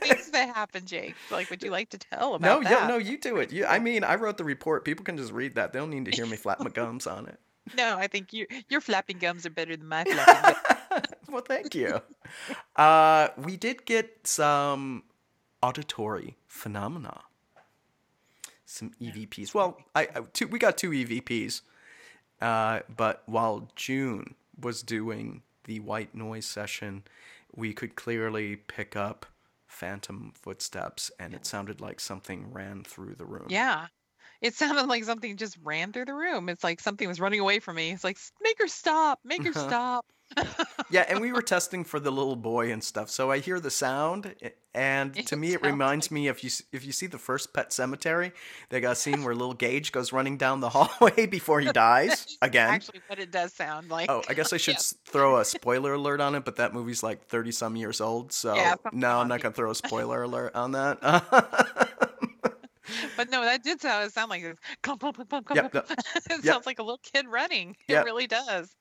[0.00, 1.14] things that happened, Jake.
[1.30, 2.46] Like, would you like to tell about?
[2.46, 3.52] No, about yeah, no, you do it.
[3.52, 4.84] You, I mean, I wrote the report.
[4.84, 5.72] People can just read that.
[5.72, 7.38] They don't need to hear me flap my gums on it.
[7.76, 10.56] No, I think you your flapping gums are better than my flapping
[10.90, 11.06] gums.
[11.28, 12.00] well, thank you.
[12.74, 15.04] Uh, we did get some
[15.66, 17.22] auditory phenomena,
[18.64, 19.52] some EVPs.
[19.52, 21.62] Well, I, I two, we got two EVPs,
[22.40, 27.02] uh, but while June was doing the white noise session,
[27.54, 29.26] we could clearly pick up
[29.66, 33.46] phantom footsteps, and it sounded like something ran through the room.
[33.48, 33.86] Yeah.
[34.42, 36.50] It sounded like something just ran through the room.
[36.50, 37.90] It's like something was running away from me.
[37.90, 40.04] It's like, make her stop, make her stop.
[40.90, 43.10] Yeah, and we were testing for the little boy and stuff.
[43.10, 44.34] So I hear the sound,
[44.74, 47.70] and to It me, it reminds me if you if you see the first Pet
[47.70, 48.32] Sematary,
[48.68, 52.36] they got a scene where little Gage goes running down the hallway before he dies
[52.42, 52.70] again.
[52.70, 54.10] Actually, what it does sound like.
[54.10, 54.92] Oh, I guess I should Yes.
[54.92, 58.32] s throw a spoiler alert on it, but that movie's like thirty some years old,
[58.32, 60.98] so Yeah, no, I'm not gonna throw a spoiler alert on that.
[63.16, 64.56] But no, that did sound, sound like this.
[64.82, 65.86] Clump, clump, clump, clump, Yep, clump.
[66.16, 66.44] it yep.
[66.44, 67.76] sounds like a little kid running.
[67.88, 68.02] Yep.
[68.02, 68.74] It really does.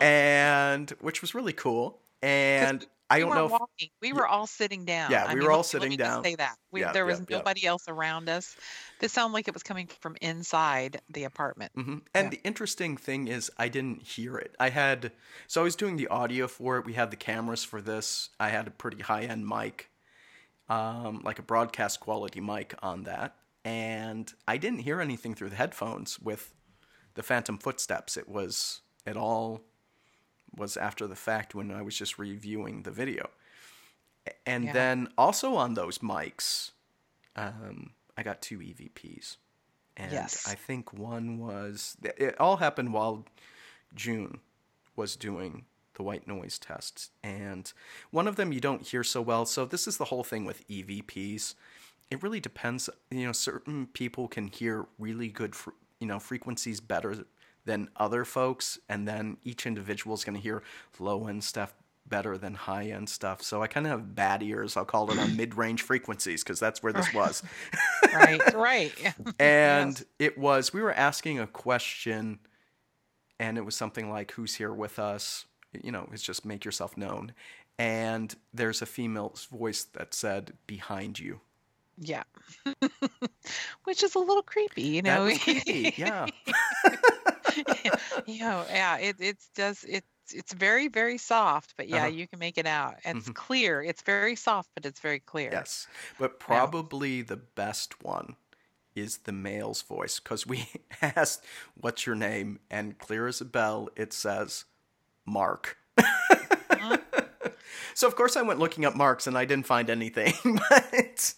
[0.00, 2.00] and which was really cool.
[2.22, 3.88] And I we don't weren't know if walking.
[4.00, 5.10] We were all sitting down.
[5.10, 6.24] Yeah, I we mean, were all let me- let sitting down.
[6.24, 7.36] Say that we, Yeah, there was yeah, yeah.
[7.38, 8.56] nobody else around us.
[9.00, 11.72] This sounded like it was coming from inside the apartment.
[11.74, 12.30] hmm And Yeah.
[12.30, 14.54] the interesting thing is, I didn't hear it.
[14.60, 15.12] I had,
[15.48, 16.84] so I was doing the audio for it.
[16.84, 18.30] We had the cameras for this.
[18.38, 19.90] I had a pretty high end mic,
[20.68, 23.36] um, like a broadcast quality mic on that.
[23.64, 26.54] And I didn't hear anything through the headphones with
[27.14, 28.16] the phantom footsteps.
[28.16, 29.60] It was, it all
[30.56, 33.30] was after the fact when I was just reviewing the video.
[34.46, 34.72] And Yeah.
[34.72, 36.70] then also on those mics,
[37.36, 39.36] um, I got two EVPs.
[39.96, 40.46] And Yes.
[40.48, 43.26] I think one was, it all happened while
[43.94, 44.40] June
[44.96, 47.10] was doing the white noise tests.
[47.22, 47.70] And
[48.10, 49.44] one of them you don't hear so well.
[49.44, 51.54] So this is the whole thing with EVPs.
[52.10, 52.90] It really depends.
[53.10, 55.70] You know, certain people can hear really good, fr-
[56.00, 57.24] you know, frequencies better
[57.64, 58.78] than other folks.
[58.88, 60.62] And then each individual is going to hear
[60.98, 61.72] low end stuff
[62.06, 63.42] better than high end stuff.
[63.42, 64.76] So I kind of have bad ears.
[64.76, 67.42] I'll call it on mid range frequencies because that's where this was.
[68.14, 68.92] right, right.
[69.38, 70.04] And Yes.
[70.18, 72.40] it was, we were asking a question,
[73.38, 75.44] and it was something like, Who's here with us?
[75.80, 77.32] You know, it's just make yourself known.
[77.78, 81.40] And there's a female's voice that said, Behind you.
[82.00, 82.22] Yeah.
[83.84, 85.30] Which is a little creepy, you know.
[85.42, 85.94] creepy.
[85.96, 86.26] Yeah.
[88.26, 92.06] you know, yeah, it it does it's it's very very soft, but yeah, Uh-huh.
[92.06, 92.94] you can make it out.
[93.04, 93.34] It's Mhm.
[93.34, 93.82] clear.
[93.82, 95.50] It's very soft, but it's very clear.
[95.52, 95.86] Yes.
[96.18, 98.36] But probably the best one
[98.94, 100.68] is the male's voice because we
[101.02, 102.60] asked, What's your name?
[102.70, 104.64] And clear as a bell, it says
[105.26, 105.76] Mark.
[107.94, 110.32] so, of course, I went looking up Marks and I didn't find anything.
[110.70, 111.34] But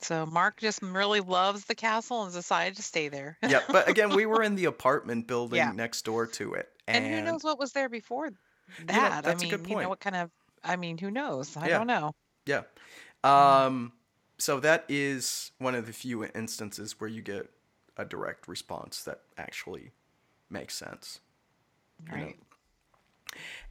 [0.00, 3.38] So Mark just really loves the castle and decided to stay there.
[3.42, 5.72] yeah, but again, we were in the apartment building Yeah.
[5.72, 6.68] next door to it.
[6.86, 8.30] And, And, who knows what was there before
[8.86, 9.24] that?
[9.24, 9.88] that's I a mean, good you know point.
[9.88, 10.30] what kind of
[10.62, 11.56] I mean, who knows?
[11.56, 11.78] I Yeah.
[11.78, 12.12] don't know.
[12.46, 12.62] Yeah.
[13.22, 13.92] Um,
[14.38, 17.50] so that is one of the few instances where you get
[17.96, 19.92] a direct response that actually
[20.50, 21.20] makes sense.
[22.10, 22.24] you know.
[22.24, 22.36] Right.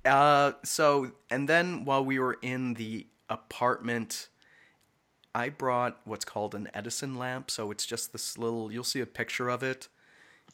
[0.05, 4.27] Uh, so, and then while we were in the apartment,
[5.35, 7.49] I brought what's called an Edison lamp.
[7.51, 9.87] So it's just this little, you'll see a picture of it.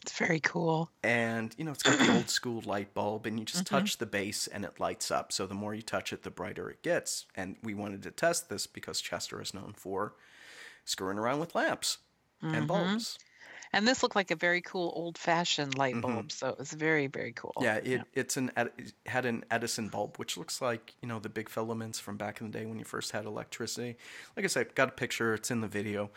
[0.02, 0.92] It's very cool.
[1.02, 3.66] And, you know, it's got the old school light bulb, and you just Mm-hmm.
[3.66, 5.32] touch the base and it lights up.
[5.32, 7.26] So the more you touch it, the brighter it gets.
[7.36, 10.16] And we wanted to test this because Chester is known for
[10.86, 12.00] screwing around with lamps
[12.52, 12.68] and Mhm.
[12.68, 13.20] bulbs.
[13.72, 16.02] And this looked like a very cool old-fashioned light Mhm.
[16.02, 17.54] bulb, so it was very very cool.
[17.62, 21.30] Yeah, it, it's an it had an Edison bulb, which looks like you know the
[21.30, 23.98] big filaments from back in the day when you first had electricity.
[24.36, 25.34] Like I said, got a picture.
[25.36, 26.10] It's in the video.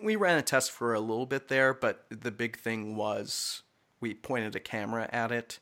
[0.00, 3.62] We ran a test for a little bit there, but the big thing was
[4.00, 5.58] we pointed a camera at it,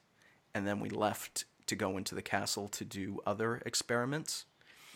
[0.54, 4.44] and then we left to go into the castle to do other experiments.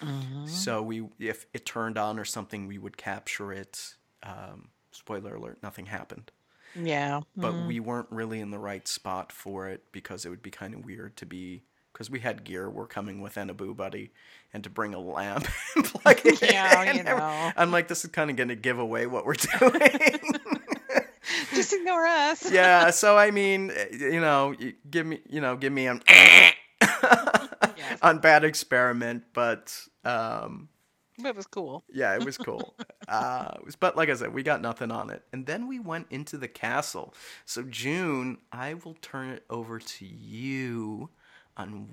[0.01, 0.49] Mhm.
[0.49, 3.95] So we, if it turned on or something, we would capture it.
[4.23, 6.31] Um, spoiler alert: nothing happened
[6.75, 7.21] Yeah.
[7.37, 7.67] but mhm.
[7.67, 10.85] we weren't really in the right spot for it because it would be kind of
[10.85, 12.71] weird to be because we had gear.
[12.71, 14.13] We're coming with Enabu Buddy,
[14.55, 16.97] and to bring a lamp and plug it Yeah, in.
[16.97, 17.53] you know.
[17.57, 20.21] I'm like, this is kind of going to give away what we're doing.
[21.55, 22.51] Just ignore us.
[22.51, 22.91] yeah.
[22.91, 24.55] So I mean, eh, you know,
[24.91, 26.01] give me, you know, give me an
[27.77, 27.99] Yes.
[28.03, 30.69] on bad experiment, but um,
[31.27, 31.85] it was cool.
[31.93, 32.75] yeah, it was cool.
[33.09, 35.23] uh, it was, but like I said, we got nothing on it.
[35.33, 37.15] And then we went into the castle.
[37.45, 41.11] So June, I will turn it over to you
[41.57, 41.89] on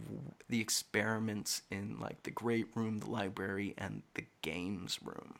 [0.47, 5.35] the experiments in like the great room, the library, and the games room.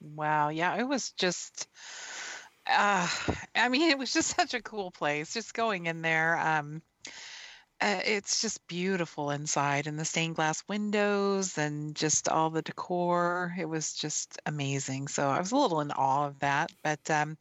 [0.00, 0.48] Wow.
[0.48, 1.68] Yeah, it was just
[2.66, 3.08] uh
[3.54, 5.34] I mean, it was just such a cool place.
[5.34, 6.38] Just going in there.
[6.38, 6.82] Um
[7.82, 13.52] uh, it's just beautiful inside and the stained glass windows and just all the decor.
[13.58, 15.08] It was just amazing.
[15.08, 16.70] So I was a little in awe of that.
[16.84, 17.36] But um,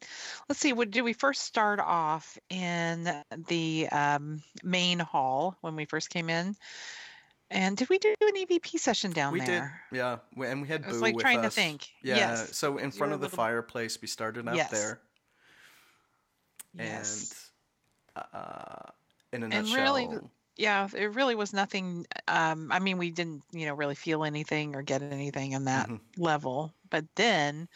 [0.49, 3.07] let's see, what did we first start off in
[3.47, 6.55] the um, main hall when we first came in?
[7.51, 9.81] And did we do an EVP session down we there?
[9.91, 10.17] did, yeah.
[10.35, 11.87] we- And we had I was Boo like with trying to think.
[12.01, 12.15] Yeah.
[12.15, 12.57] Yes.
[12.57, 14.71] So in front were of the little- fireplace, we started out Yes.
[14.71, 15.01] there.
[16.73, 17.49] Yes.
[18.15, 18.91] And uh,
[19.33, 20.19] in a And nutshell, really,
[20.57, 22.05] yeah, it really was nothing.
[22.27, 25.89] Um, I mean, we didn't, you know, really feel anything or get anything on that
[25.89, 26.01] Mhm.
[26.17, 26.73] level.
[26.89, 27.69] But then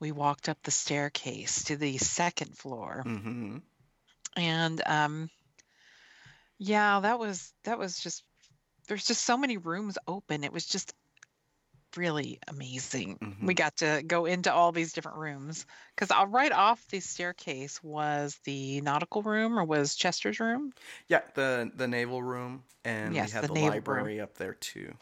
[0.00, 3.62] we walked up the staircase to the second floor, hmm
[4.36, 5.30] and um,
[6.58, 8.24] yeah, that was that was just.
[8.88, 10.44] There's just so many rooms open.
[10.44, 10.94] It was just
[11.96, 13.20] really amazing.
[13.20, 13.46] Mhm.
[13.46, 18.38] We got to go into all these different rooms because right off the staircase was
[18.44, 20.72] the nautical room or was Chester's room.
[21.08, 24.08] Yeah, the the naval room, and Yes, we had the the, naval room.
[24.08, 24.96] library up there too.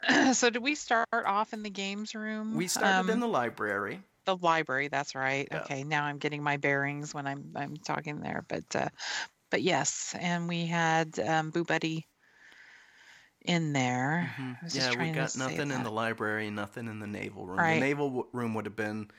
[0.32, 2.58] so did we start off in the games room?
[2.58, 4.04] We started in Um, the library.
[4.26, 4.88] the library.
[4.88, 5.48] That's right.
[5.50, 5.66] Yeah.
[5.66, 8.44] Okay, now I'm getting my bearings when I'm I'm talking there.
[8.48, 8.88] But uh,
[9.50, 12.08] but yes, and we had um, Boo Buddy
[13.44, 14.34] in there.
[14.38, 14.58] Mhm.
[14.62, 17.58] Just Yeah, we got nothing in the library, nothing in the naval room.
[17.58, 17.74] Right.
[17.74, 19.10] The naval w- room would have been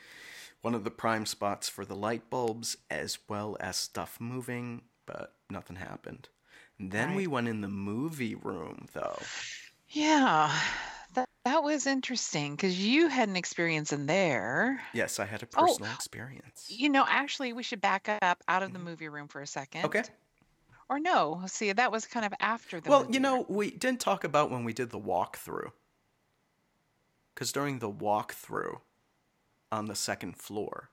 [0.61, 5.37] one of the prime spots for the light bulbs as well as stuff moving, but
[5.49, 6.29] nothing happened.
[6.79, 9.31] And then we went in the movie room though.
[9.89, 10.51] Yeah,
[11.13, 14.83] that that was interesting because you had an experience in there.
[14.93, 16.79] Yes, I had a Oh, personal experience.
[16.79, 19.81] You know, actually, we should back up out of the movie room for a second.
[19.83, 19.87] Mm-hmm.
[19.87, 20.03] Okay.
[20.93, 22.87] Or no, see, that was kind of after the.
[22.87, 25.71] Well, you know, we didn't talk about when we did the walkthrough.
[27.33, 28.79] Because during the walkthrough
[29.71, 30.91] on the second floor,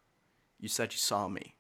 [0.59, 1.55] you said you saw me.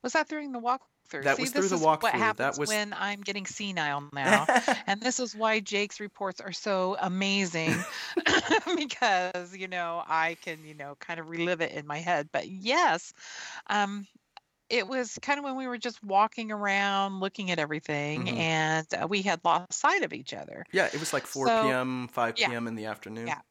[0.00, 1.24] was that during the walkthrough?
[1.24, 2.12] That see, was through this the is what walkthrough.
[2.12, 4.46] That happens was- when I'm getting senile now.
[4.86, 7.74] and this is why Jake's reports are so amazing
[8.76, 12.28] because you know I can you know kind of relive it in my head.
[12.30, 13.12] But yes,
[13.66, 14.06] um,
[14.70, 18.30] it was kind of when we were just walking around looking at everything, Mhm.
[18.30, 20.64] and uh, we had lost sight of each other.
[20.72, 22.52] yeah, it was like 4 So, p.m., 5 yeah.
[22.54, 22.66] p.m.
[22.66, 23.28] in the afternoon.
[23.28, 23.42] Yeah.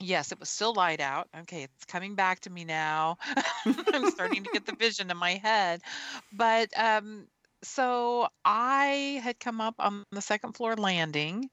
[0.00, 1.28] Yes, it was still light out.
[1.34, 3.16] Okay, it's coming back to me now.
[3.92, 5.82] I'm starting to get the vision in my head.
[6.30, 7.28] But um,
[7.64, 11.50] so I had come up on the second floor landing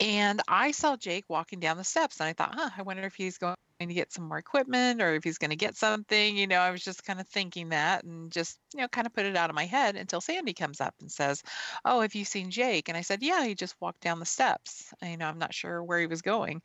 [0.00, 3.14] and I saw Jake walking down the steps, and I thought, huh, I wonder if
[3.14, 6.36] he's going to get some more equipment or if he's going to get something.
[6.36, 9.14] You know, I was just kind of thinking that and just, you know, kind of
[9.14, 11.42] put it out of my head until Sandy comes up and says,
[11.84, 12.88] Oh, have you seen Jake?
[12.88, 14.92] And I said, Yeah, he just walked down the steps.
[15.02, 16.62] You know, I'm not sure where he was going.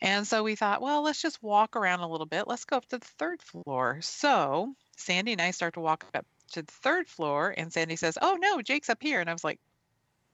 [0.00, 2.48] And so we thought, Well, let's just walk around a little bit.
[2.48, 3.98] Let's go up to the third floor.
[4.02, 8.18] So Sandy and I start to walk up to the third floor, and Sandy says,
[8.20, 9.20] Oh, no, Jake's up here.
[9.20, 9.60] And I was like,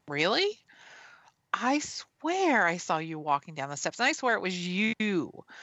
[0.09, 0.61] Really?
[1.61, 4.95] I swear I saw you walking down the steps, and I swear it was you.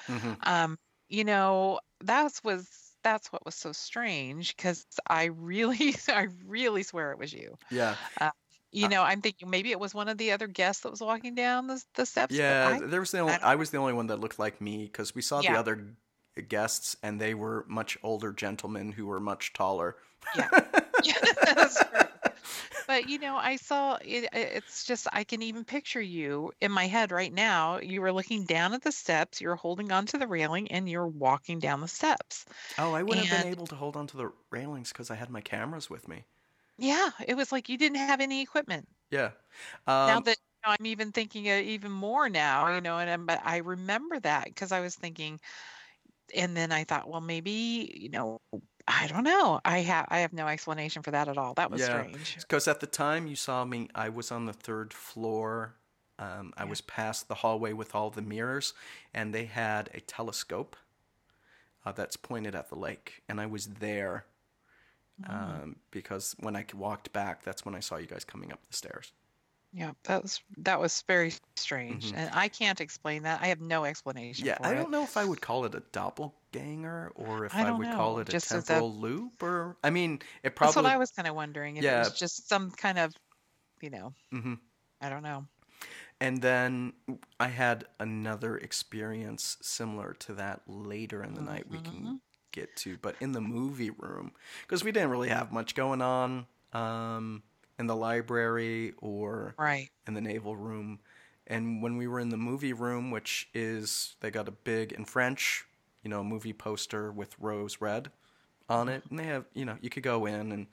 [0.08, 0.78] hmm Um,
[1.10, 2.68] you know, that's was
[3.04, 7.58] that's what was so strange because I really, I really swear it was you.
[7.70, 7.96] Yeah.
[8.20, 8.32] Uh,
[8.72, 11.36] you know, I'm thinking maybe it was one of the other guests that was walking
[11.36, 13.94] down the the steps, yeah, I, there was the only I I was the only
[13.94, 15.96] one that looked like me because we saw the other
[16.48, 19.98] guests and they were much older gentlemen who were much taller.
[20.36, 20.50] yeah,
[21.04, 21.14] yeah,
[21.46, 22.03] that's true.
[22.88, 26.88] But you know, I saw it, it's just I can even picture you in my
[26.88, 27.80] head right now.
[27.80, 31.60] You were looking down at the steps, you're holding onto the railing, and you're walking
[31.60, 32.46] down the steps.
[32.78, 35.32] Oh, I wouldn't have been able to hold on to the railings because I had
[35.32, 36.28] my cameras with me.
[36.78, 38.88] yeah, it was like you didn't have any equipment.
[39.12, 39.34] Yeah.
[40.06, 43.26] Now Um, that you know, I'm even thinking even more now, you know, and I'm,
[43.26, 45.40] but I remember that because I was thinking,
[46.36, 48.40] and then I thought, well, maybe, you know,
[48.88, 49.62] I don't know.
[49.64, 51.54] I have I have no explanation for that at all.
[51.54, 52.36] That was yeah, strange.
[52.38, 55.76] because at the time you saw me, I was on the third floor.
[56.20, 56.70] Um, I Yeah.
[56.70, 58.74] was past the hallway with all the mirrors,
[59.14, 60.76] and they had a telescope
[61.86, 64.26] uh, that's pointed at the lake, and I was there
[65.22, 65.30] Mm.
[65.30, 68.74] um, because when I walked back, that's when I saw you guys coming up the
[68.74, 69.12] stairs.
[69.74, 73.42] Yeah, that was that was very strange, hmm and I can't explain that.
[73.42, 74.76] I have no explanation Yeah, I for it.
[74.76, 77.90] don't know if I would call it a doppelganger or if I I don't would
[77.92, 80.62] call it a Just a temporal loop, or I mean, it probably.
[80.62, 83.14] that's what I was kind of wondering if it was just some kind of,
[83.82, 84.56] you know, hmm
[85.02, 85.48] I don't know.
[86.20, 86.94] And then
[87.40, 92.16] I had another experience similar to that later in the night we can
[92.52, 96.48] get to, but in the movie room, because we didn't really have much going on
[96.72, 97.44] um,
[97.80, 99.90] in the library or Right.
[100.08, 101.00] in the naval room.
[101.48, 105.06] And when we were in the movie room, which is, they got a big, in
[105.06, 105.66] French,
[106.04, 108.12] you know, movie poster with rose red
[108.70, 109.04] on it.
[109.10, 110.68] And they have, you know, you could go in and,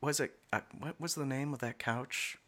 [0.00, 2.38] was it, uh, what was the name of that couch?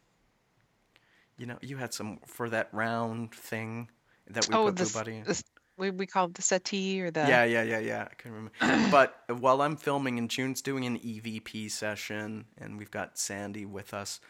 [1.39, 3.91] You know, you had some for that round thing
[4.31, 5.27] that we Oh, put Boo Buddy in.
[5.27, 5.43] this
[5.79, 8.09] we we call it the settee or the Yeah, yeah, yeah, yeah.
[8.11, 8.91] I can remember.
[8.91, 13.95] But while I'm filming and June's doing an EVP session and we've got Sandy with
[13.95, 14.21] us,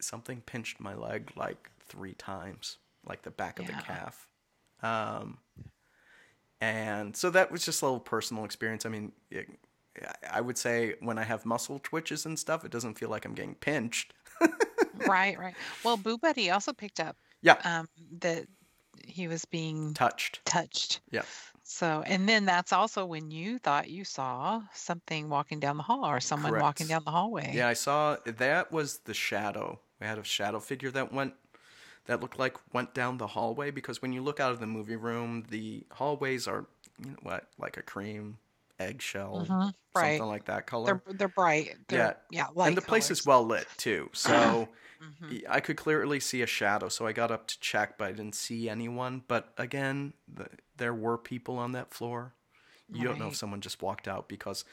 [0.00, 4.26] something pinched my leg like three times, like the back of the calf.
[4.82, 5.38] Um,
[6.60, 8.84] and so that was just a little personal experience.
[8.84, 9.48] I mean, it,
[10.30, 13.34] I would say when I have muscle twitches and stuff, it doesn't feel like I'm
[13.34, 14.14] getting pinched.
[15.06, 15.54] Right, right.
[15.84, 17.88] Well, Boo Buddy also picked up Yeah, um,
[18.20, 18.46] that
[19.20, 20.40] he was being touched.
[20.44, 21.00] touched.
[21.10, 21.22] Yeah,
[21.62, 26.04] So, and then that's also when you thought you saw something walking down the hall
[26.04, 27.52] or someone walking down the hallway.
[27.54, 29.78] Yeah, I saw that was the shadow.
[30.00, 31.34] We had a shadow figure that went
[32.06, 34.96] that looked like went down the hallway because when you look out of the movie
[34.96, 36.66] room, the hallways are
[36.98, 38.38] you know what, like a cream
[38.80, 40.12] eggshell, hmm Right.
[40.12, 41.02] something like that They're color.
[41.06, 41.76] they're bright.
[41.88, 44.10] Yeah, They're yeah, and light the place is well lit too.
[44.14, 44.70] So
[45.00, 48.08] hmm y- I could clearly see a shadow, so I got up to check, but
[48.08, 49.24] I didn't see anyone.
[49.28, 52.34] But again, the, there were people on that floor.
[52.92, 54.64] You don't know if someone just walked out because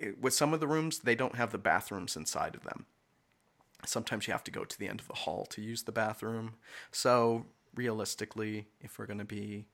[0.00, 2.86] it, with some of the rooms, they don't have the bathrooms inside of them.
[3.86, 6.54] Sometimes you have to go to the end of the hall to use the bathroom.
[6.92, 9.66] So realistically, if we're going to be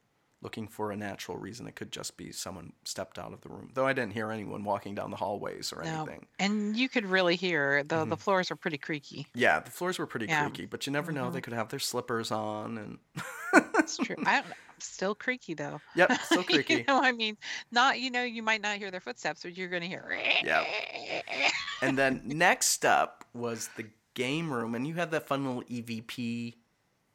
[0.42, 3.70] looking for a natural reason, it could just be someone stepped out of the room.
[3.74, 6.26] Though I didn't hear anyone walking down the hallways or No, anything.
[6.38, 9.26] and you could really hear the hmm the floors are pretty creaky.
[9.34, 10.48] Yeah, the floors were pretty Yeah.
[10.48, 11.30] creaky, but you never know.
[11.30, 12.98] hmm They could have their slippers on and
[13.78, 14.16] It's true.
[14.24, 14.54] I don't.
[14.78, 15.80] Still creaky though.
[15.94, 16.86] Yep, still You creaky.
[16.86, 17.36] know, I mean,
[17.70, 20.18] not you know, you might not hear their footsteps, but you're going to hear.
[20.42, 20.64] Yeah.
[21.80, 26.56] And then next up was the game room, and you had that fun little EVP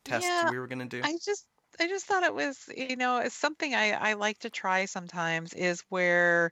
[0.03, 1.03] test Yeah, we were gonna do.
[1.03, 1.47] I just
[1.81, 5.53] I just thought it was, you know, it's something I I like to try sometimes
[5.53, 6.51] is where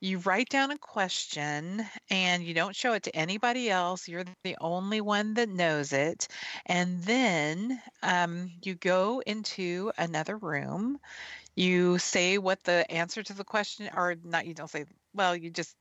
[0.00, 4.08] you write down a question and you don't show it to anybody else.
[4.08, 6.28] You're the only one that knows it.
[6.66, 10.98] And then um, you go into another room.
[11.56, 15.50] You say what the answer to the question, or not, you don't say, well, you
[15.50, 15.76] just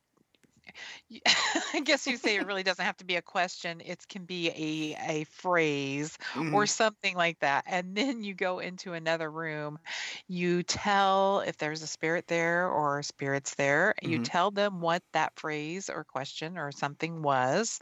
[1.73, 3.81] I guess you say it really doesn't have to be a question.
[3.83, 6.53] It can be a a phrase mm-hmm.
[6.53, 7.63] or something like that.
[7.67, 9.79] And then you go into another room.
[10.27, 13.95] You tell if there's a spirit there or spirits there.
[14.01, 14.11] Mm-hmm.
[14.11, 17.79] You tell them what that phrase or question or something was,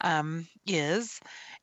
[0.00, 1.20] um, is,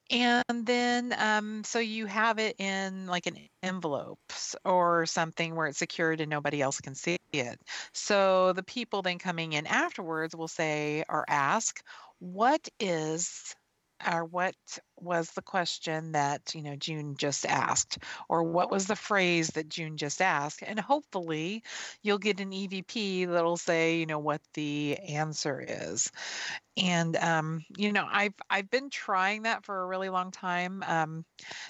[0.10, 5.80] and then, um, so you have it in like an envelopes or something where it's
[5.80, 7.60] secured and nobody else can see it.
[7.94, 11.82] So the people then coming in afterwards will say or ask,
[12.20, 13.56] what is
[14.10, 14.56] or what
[15.02, 19.70] was the question that you know June just asked or what was the phrase that
[19.70, 21.64] June just asked and hopefully
[22.02, 26.12] you'll get an EVP that'll say you know what the answer is
[26.78, 31.26] and um, you know I've I've been trying that for a really long time um,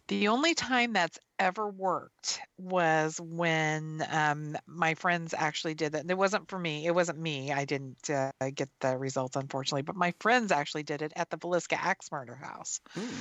[0.08, 6.10] the only time that's ever worked was when um, my friends actually did that.
[6.10, 6.86] It wasn't for me.
[6.86, 7.52] It wasn't me.
[7.52, 11.38] I didn't uh, get the results, unfortunately, but my friends actually did it at the
[11.38, 12.82] Villisca Axe Murder House.
[12.98, 13.19] Mm.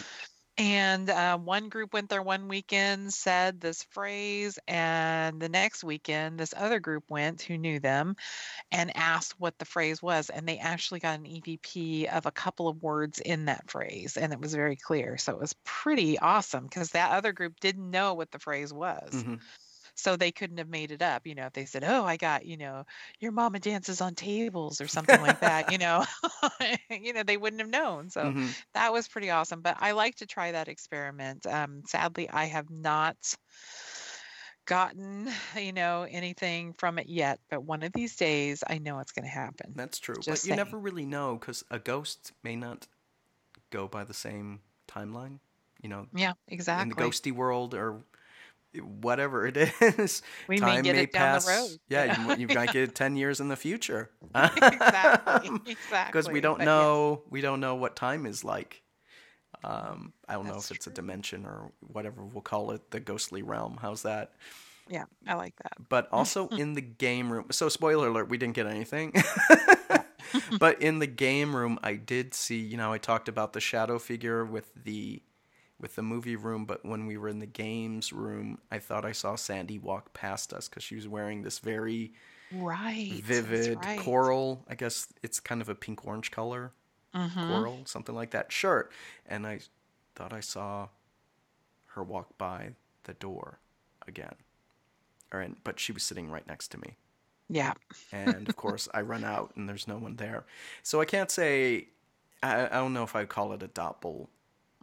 [0.58, 6.40] And uh, one group went there one weekend, said this phrase, and the next weekend,
[6.40, 8.16] this other group went who knew them
[8.72, 10.30] and asked what the phrase was.
[10.30, 14.32] And they actually got an EVP of a couple of words in that phrase, and
[14.32, 15.16] it was very clear.
[15.16, 19.10] So it was pretty awesome because that other group didn't know what the phrase was.
[19.12, 19.36] Mm-hmm
[19.98, 22.46] so they couldn't have made it up you know if they said oh i got
[22.46, 22.84] you know
[23.20, 26.04] your mama dances on tables or something like that you know
[26.90, 28.46] you know they wouldn't have known so mm-hmm.
[28.74, 32.70] that was pretty awesome but i like to try that experiment um, sadly i have
[32.70, 33.16] not
[34.66, 39.12] gotten you know anything from it yet but one of these days i know it's
[39.12, 42.54] going to happen that's true Just but you never really know because a ghost may
[42.54, 42.86] not
[43.70, 45.38] go by the same timeline
[45.82, 48.02] you know yeah exactly in the ghosty world or
[48.76, 50.22] whatever it is.
[50.48, 51.44] We Time may get may it pass.
[51.44, 51.78] down the road.
[51.88, 54.10] Yeah, you, you might get it ten years in the future.
[54.34, 55.50] exactly.
[55.66, 55.98] Exactly.
[56.06, 58.82] Because we don't but know, we don't know what time is like.
[59.64, 60.92] Um, I don't That's know if it's true.
[60.92, 63.78] a dimension or whatever we'll call it, the ghostly realm.
[63.80, 64.32] How's that?
[64.88, 65.72] Yeah, I like that.
[65.88, 67.46] But also in the game room.
[67.50, 69.12] So spoiler alert, we didn't get anything.
[70.58, 72.58] but in the game room, I did see.
[72.58, 75.22] You know, I talked about the shadow figure with the
[75.80, 79.12] with the movie room, but when we were in the games room, I thought I
[79.12, 82.12] saw Sandy walk past us because she was wearing this very
[82.52, 84.00] right vivid right.
[84.00, 84.64] coral.
[84.68, 86.72] I guess it's kind of a pink orange color,
[87.14, 87.48] mm-hmm.
[87.48, 88.92] coral, something like that shirt,
[89.26, 89.60] and I
[90.14, 90.88] thought I saw
[91.94, 92.74] her walk by
[93.04, 93.60] the door
[94.06, 94.34] again,
[95.32, 96.96] or in, but she was sitting right next to me.
[97.48, 97.74] Yeah.
[98.12, 100.44] and of course, I run out and there's no one there,
[100.82, 101.88] so I can't say.
[102.40, 104.28] I, I don't know if I call it a doppel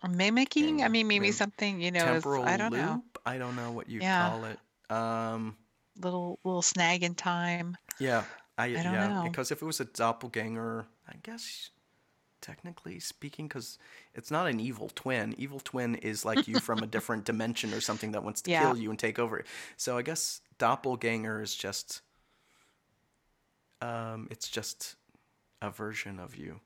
[0.09, 2.81] mimicking i mean maybe something you know temporal is, i don't loop?
[2.81, 4.29] know i don't know what you yeah.
[4.29, 5.55] call it um
[6.01, 8.23] little little snag in time yeah
[8.57, 9.23] i, I yeah know.
[9.23, 11.69] because if it was a doppelganger i guess
[12.41, 13.79] technically speaking because
[14.13, 17.81] it's not an evil twin evil twin is like you from a different dimension or
[17.81, 18.61] something that wants to yeah.
[18.61, 19.43] kill you and take over
[19.77, 22.01] so i guess doppelganger is just
[23.81, 24.95] um it's just
[25.61, 26.59] a version of you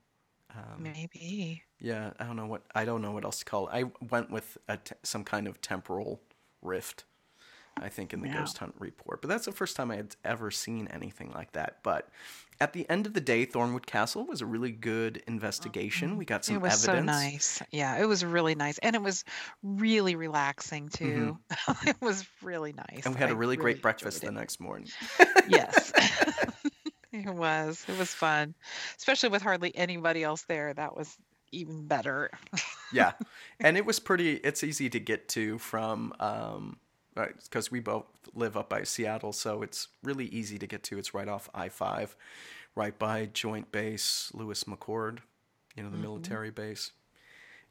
[0.56, 1.62] um, Maybe.
[1.80, 3.72] Yeah, I don't know what I don't know what else to call it.
[3.72, 4.58] I went with
[5.02, 6.20] some kind of temporal
[6.62, 7.04] rift.
[7.78, 8.38] I think in the yeah.
[8.38, 11.78] Ghost Hunt report, but that's the first time I had ever seen anything like that.
[11.82, 12.10] But
[12.60, 16.18] at the end of the day, Thornwood Castle was a really good investigation.
[16.18, 16.84] We got some evidence.
[16.84, 17.16] it was evidence.
[17.16, 17.62] so nice.
[17.70, 19.24] Yeah, it was really nice, and it was
[19.62, 21.38] really relaxing too.
[21.50, 21.88] Mm-hmm.
[21.88, 23.06] it was really nice.
[23.06, 24.88] And we had a really, really great breakfast the next morning.
[25.48, 25.92] yes.
[27.12, 27.84] It was.
[27.88, 28.54] It was fun,
[28.96, 30.72] especially with hardly anybody else there.
[30.72, 31.16] That was
[31.52, 32.30] even better.
[32.92, 33.12] yeah,
[33.60, 34.34] and it was pretty.
[34.34, 36.78] It's easy to get to from um,
[37.14, 40.98] because we both live up by Seattle, so it's really easy to get to.
[40.98, 42.14] It's right off I five,
[42.74, 45.18] right by Joint Base Lewis McChord,
[45.76, 46.02] you know the mm-hmm.
[46.02, 46.92] military base.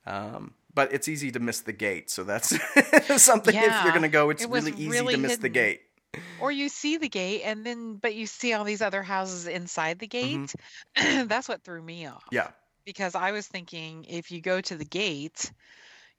[0.06, 2.50] Um, but it's easy to miss the gate, so that's
[3.24, 3.54] something.
[3.54, 5.44] Yeah, if you're gonna go, it's it really easy really to miss hidden.
[5.44, 5.82] the gate
[6.40, 10.00] or you see the gate and then but you see all these other houses inside
[10.00, 10.44] the mm-hmm.
[10.44, 10.54] gate
[10.96, 11.28] mm-hmm.
[11.28, 12.50] that's what threw me off yeah
[12.86, 15.52] because i was thinking if you go to the gate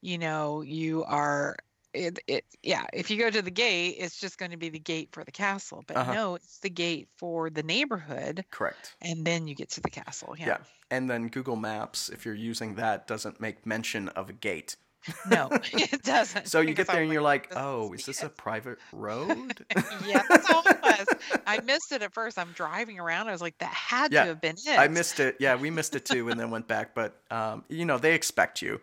[0.01, 1.57] you know you are
[1.93, 4.79] it, it yeah if you go to the gate it's just going to be the
[4.79, 6.15] gate for the castle but uh-huh.
[6.15, 10.37] no it's the gate for the neighborhood correct and then you get to the castle
[10.39, 10.47] yeah.
[10.47, 10.59] yeah
[10.91, 14.77] and then google maps if you're using that doesn't make mention of a gate
[15.25, 16.47] no, it doesn't.
[16.47, 19.65] So you get there and you're like, "Oh, is this a private road?"
[19.99, 21.07] yeah, that's all it was.
[21.47, 22.39] I missed it at first.
[22.39, 23.29] I'm driving around.
[23.29, 25.37] I was like, "That had yeah, to have been it." I missed it.
[25.41, 26.95] Yeah, we missed it too, and then went back.
[26.95, 28.81] But um, you know, they expect you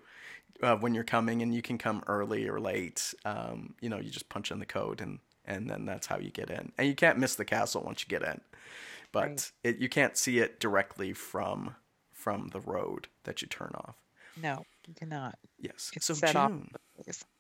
[0.61, 3.13] uh, when you're coming, and you can come early or late.
[3.25, 6.29] Um, you know, you just punch in the code and and then that's how you
[6.29, 6.73] get in.
[6.77, 8.41] And you can't miss the castle once you get in,
[9.11, 9.51] but Right.
[9.63, 11.75] it, you can't see it directly from
[12.13, 13.95] from the road that you turn off.
[14.35, 15.37] No, you cannot.
[15.59, 15.91] Yes.
[15.95, 16.33] It's so set.
[16.33, 16.69] June,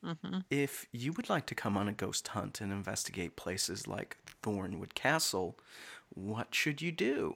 [0.03, 4.17] hmm if you would like to come on a ghost hunt and investigate places like
[4.43, 5.57] Thornwood Castle,
[6.09, 7.35] what should you do?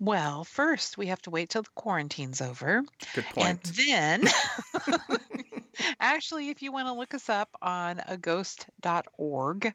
[0.00, 2.82] Well, first we have to wait till the quarantine's over.
[3.14, 3.46] Good point.
[3.46, 4.28] And then,
[6.00, 9.74] actually, if you want to look us up on aghost.org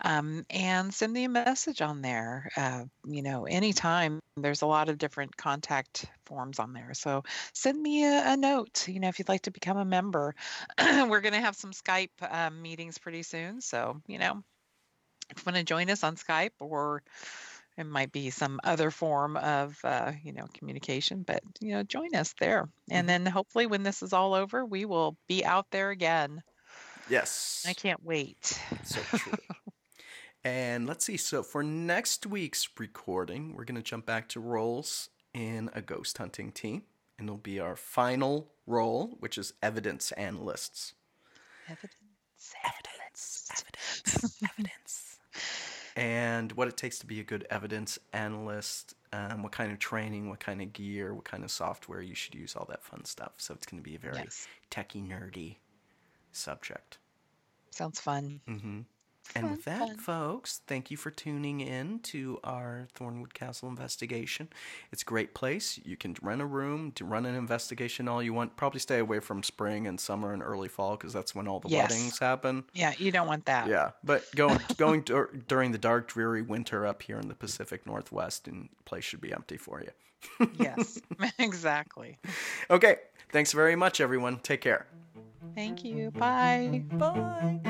[0.00, 4.88] um, and send me a message on there, uh, you know, anytime, there's a lot
[4.88, 6.94] of different contact forms on there.
[6.94, 10.34] So send me a, a note, you know, if you'd like to become a member.
[10.80, 13.60] We're going to have some Skype um, meetings pretty soon.
[13.60, 14.42] So, you know,
[15.30, 17.02] if you want to join us on Skype or
[17.78, 22.14] it might be some other form of uh, you know communication but you know join
[22.14, 23.08] us there and Mhm.
[23.08, 26.42] then hopefully when this is all over we will be out there again
[27.08, 27.64] Yes.
[27.66, 29.32] i can't wait So true.
[30.44, 31.16] and let's see.
[31.16, 36.18] So for next week's recording, we're going to jump back to roles in a ghost
[36.18, 36.82] hunting team.
[37.18, 40.94] And it'll be our final role, which is evidence analysts.
[41.68, 45.07] evidence Evidence, evidence, evidence.
[45.98, 50.28] And what it takes to be a good evidence analyst, um, what kind of training,
[50.28, 53.32] what kind of gear, what kind of software you should use, all that fun stuff.
[53.38, 55.56] So it's going to be a very yes techie, nerdy
[56.32, 56.98] subject.
[57.70, 58.80] sounds fun hmm
[59.34, 64.48] And with that, folks, thank you for tuning in to our Thornwood Castle investigation.
[64.90, 65.78] It's a great place.
[65.84, 68.56] You can rent a room to run an investigation all you want.
[68.56, 71.68] Probably stay away from spring and summer and early fall because that's when all the
[71.68, 71.90] Yes.
[71.90, 72.64] weddings happen.
[72.74, 76.86] yeah you don't want that Yeah, but going going dur- during the dark, dreary winter
[76.86, 80.46] up here in the Pacific Northwest, and place should be empty for you.
[80.58, 80.98] yes
[81.38, 82.18] exactly
[82.70, 82.96] Okay,
[83.30, 84.38] thanks very much, everyone.
[84.40, 84.86] Take care.
[85.54, 87.60] thank you bye Bye.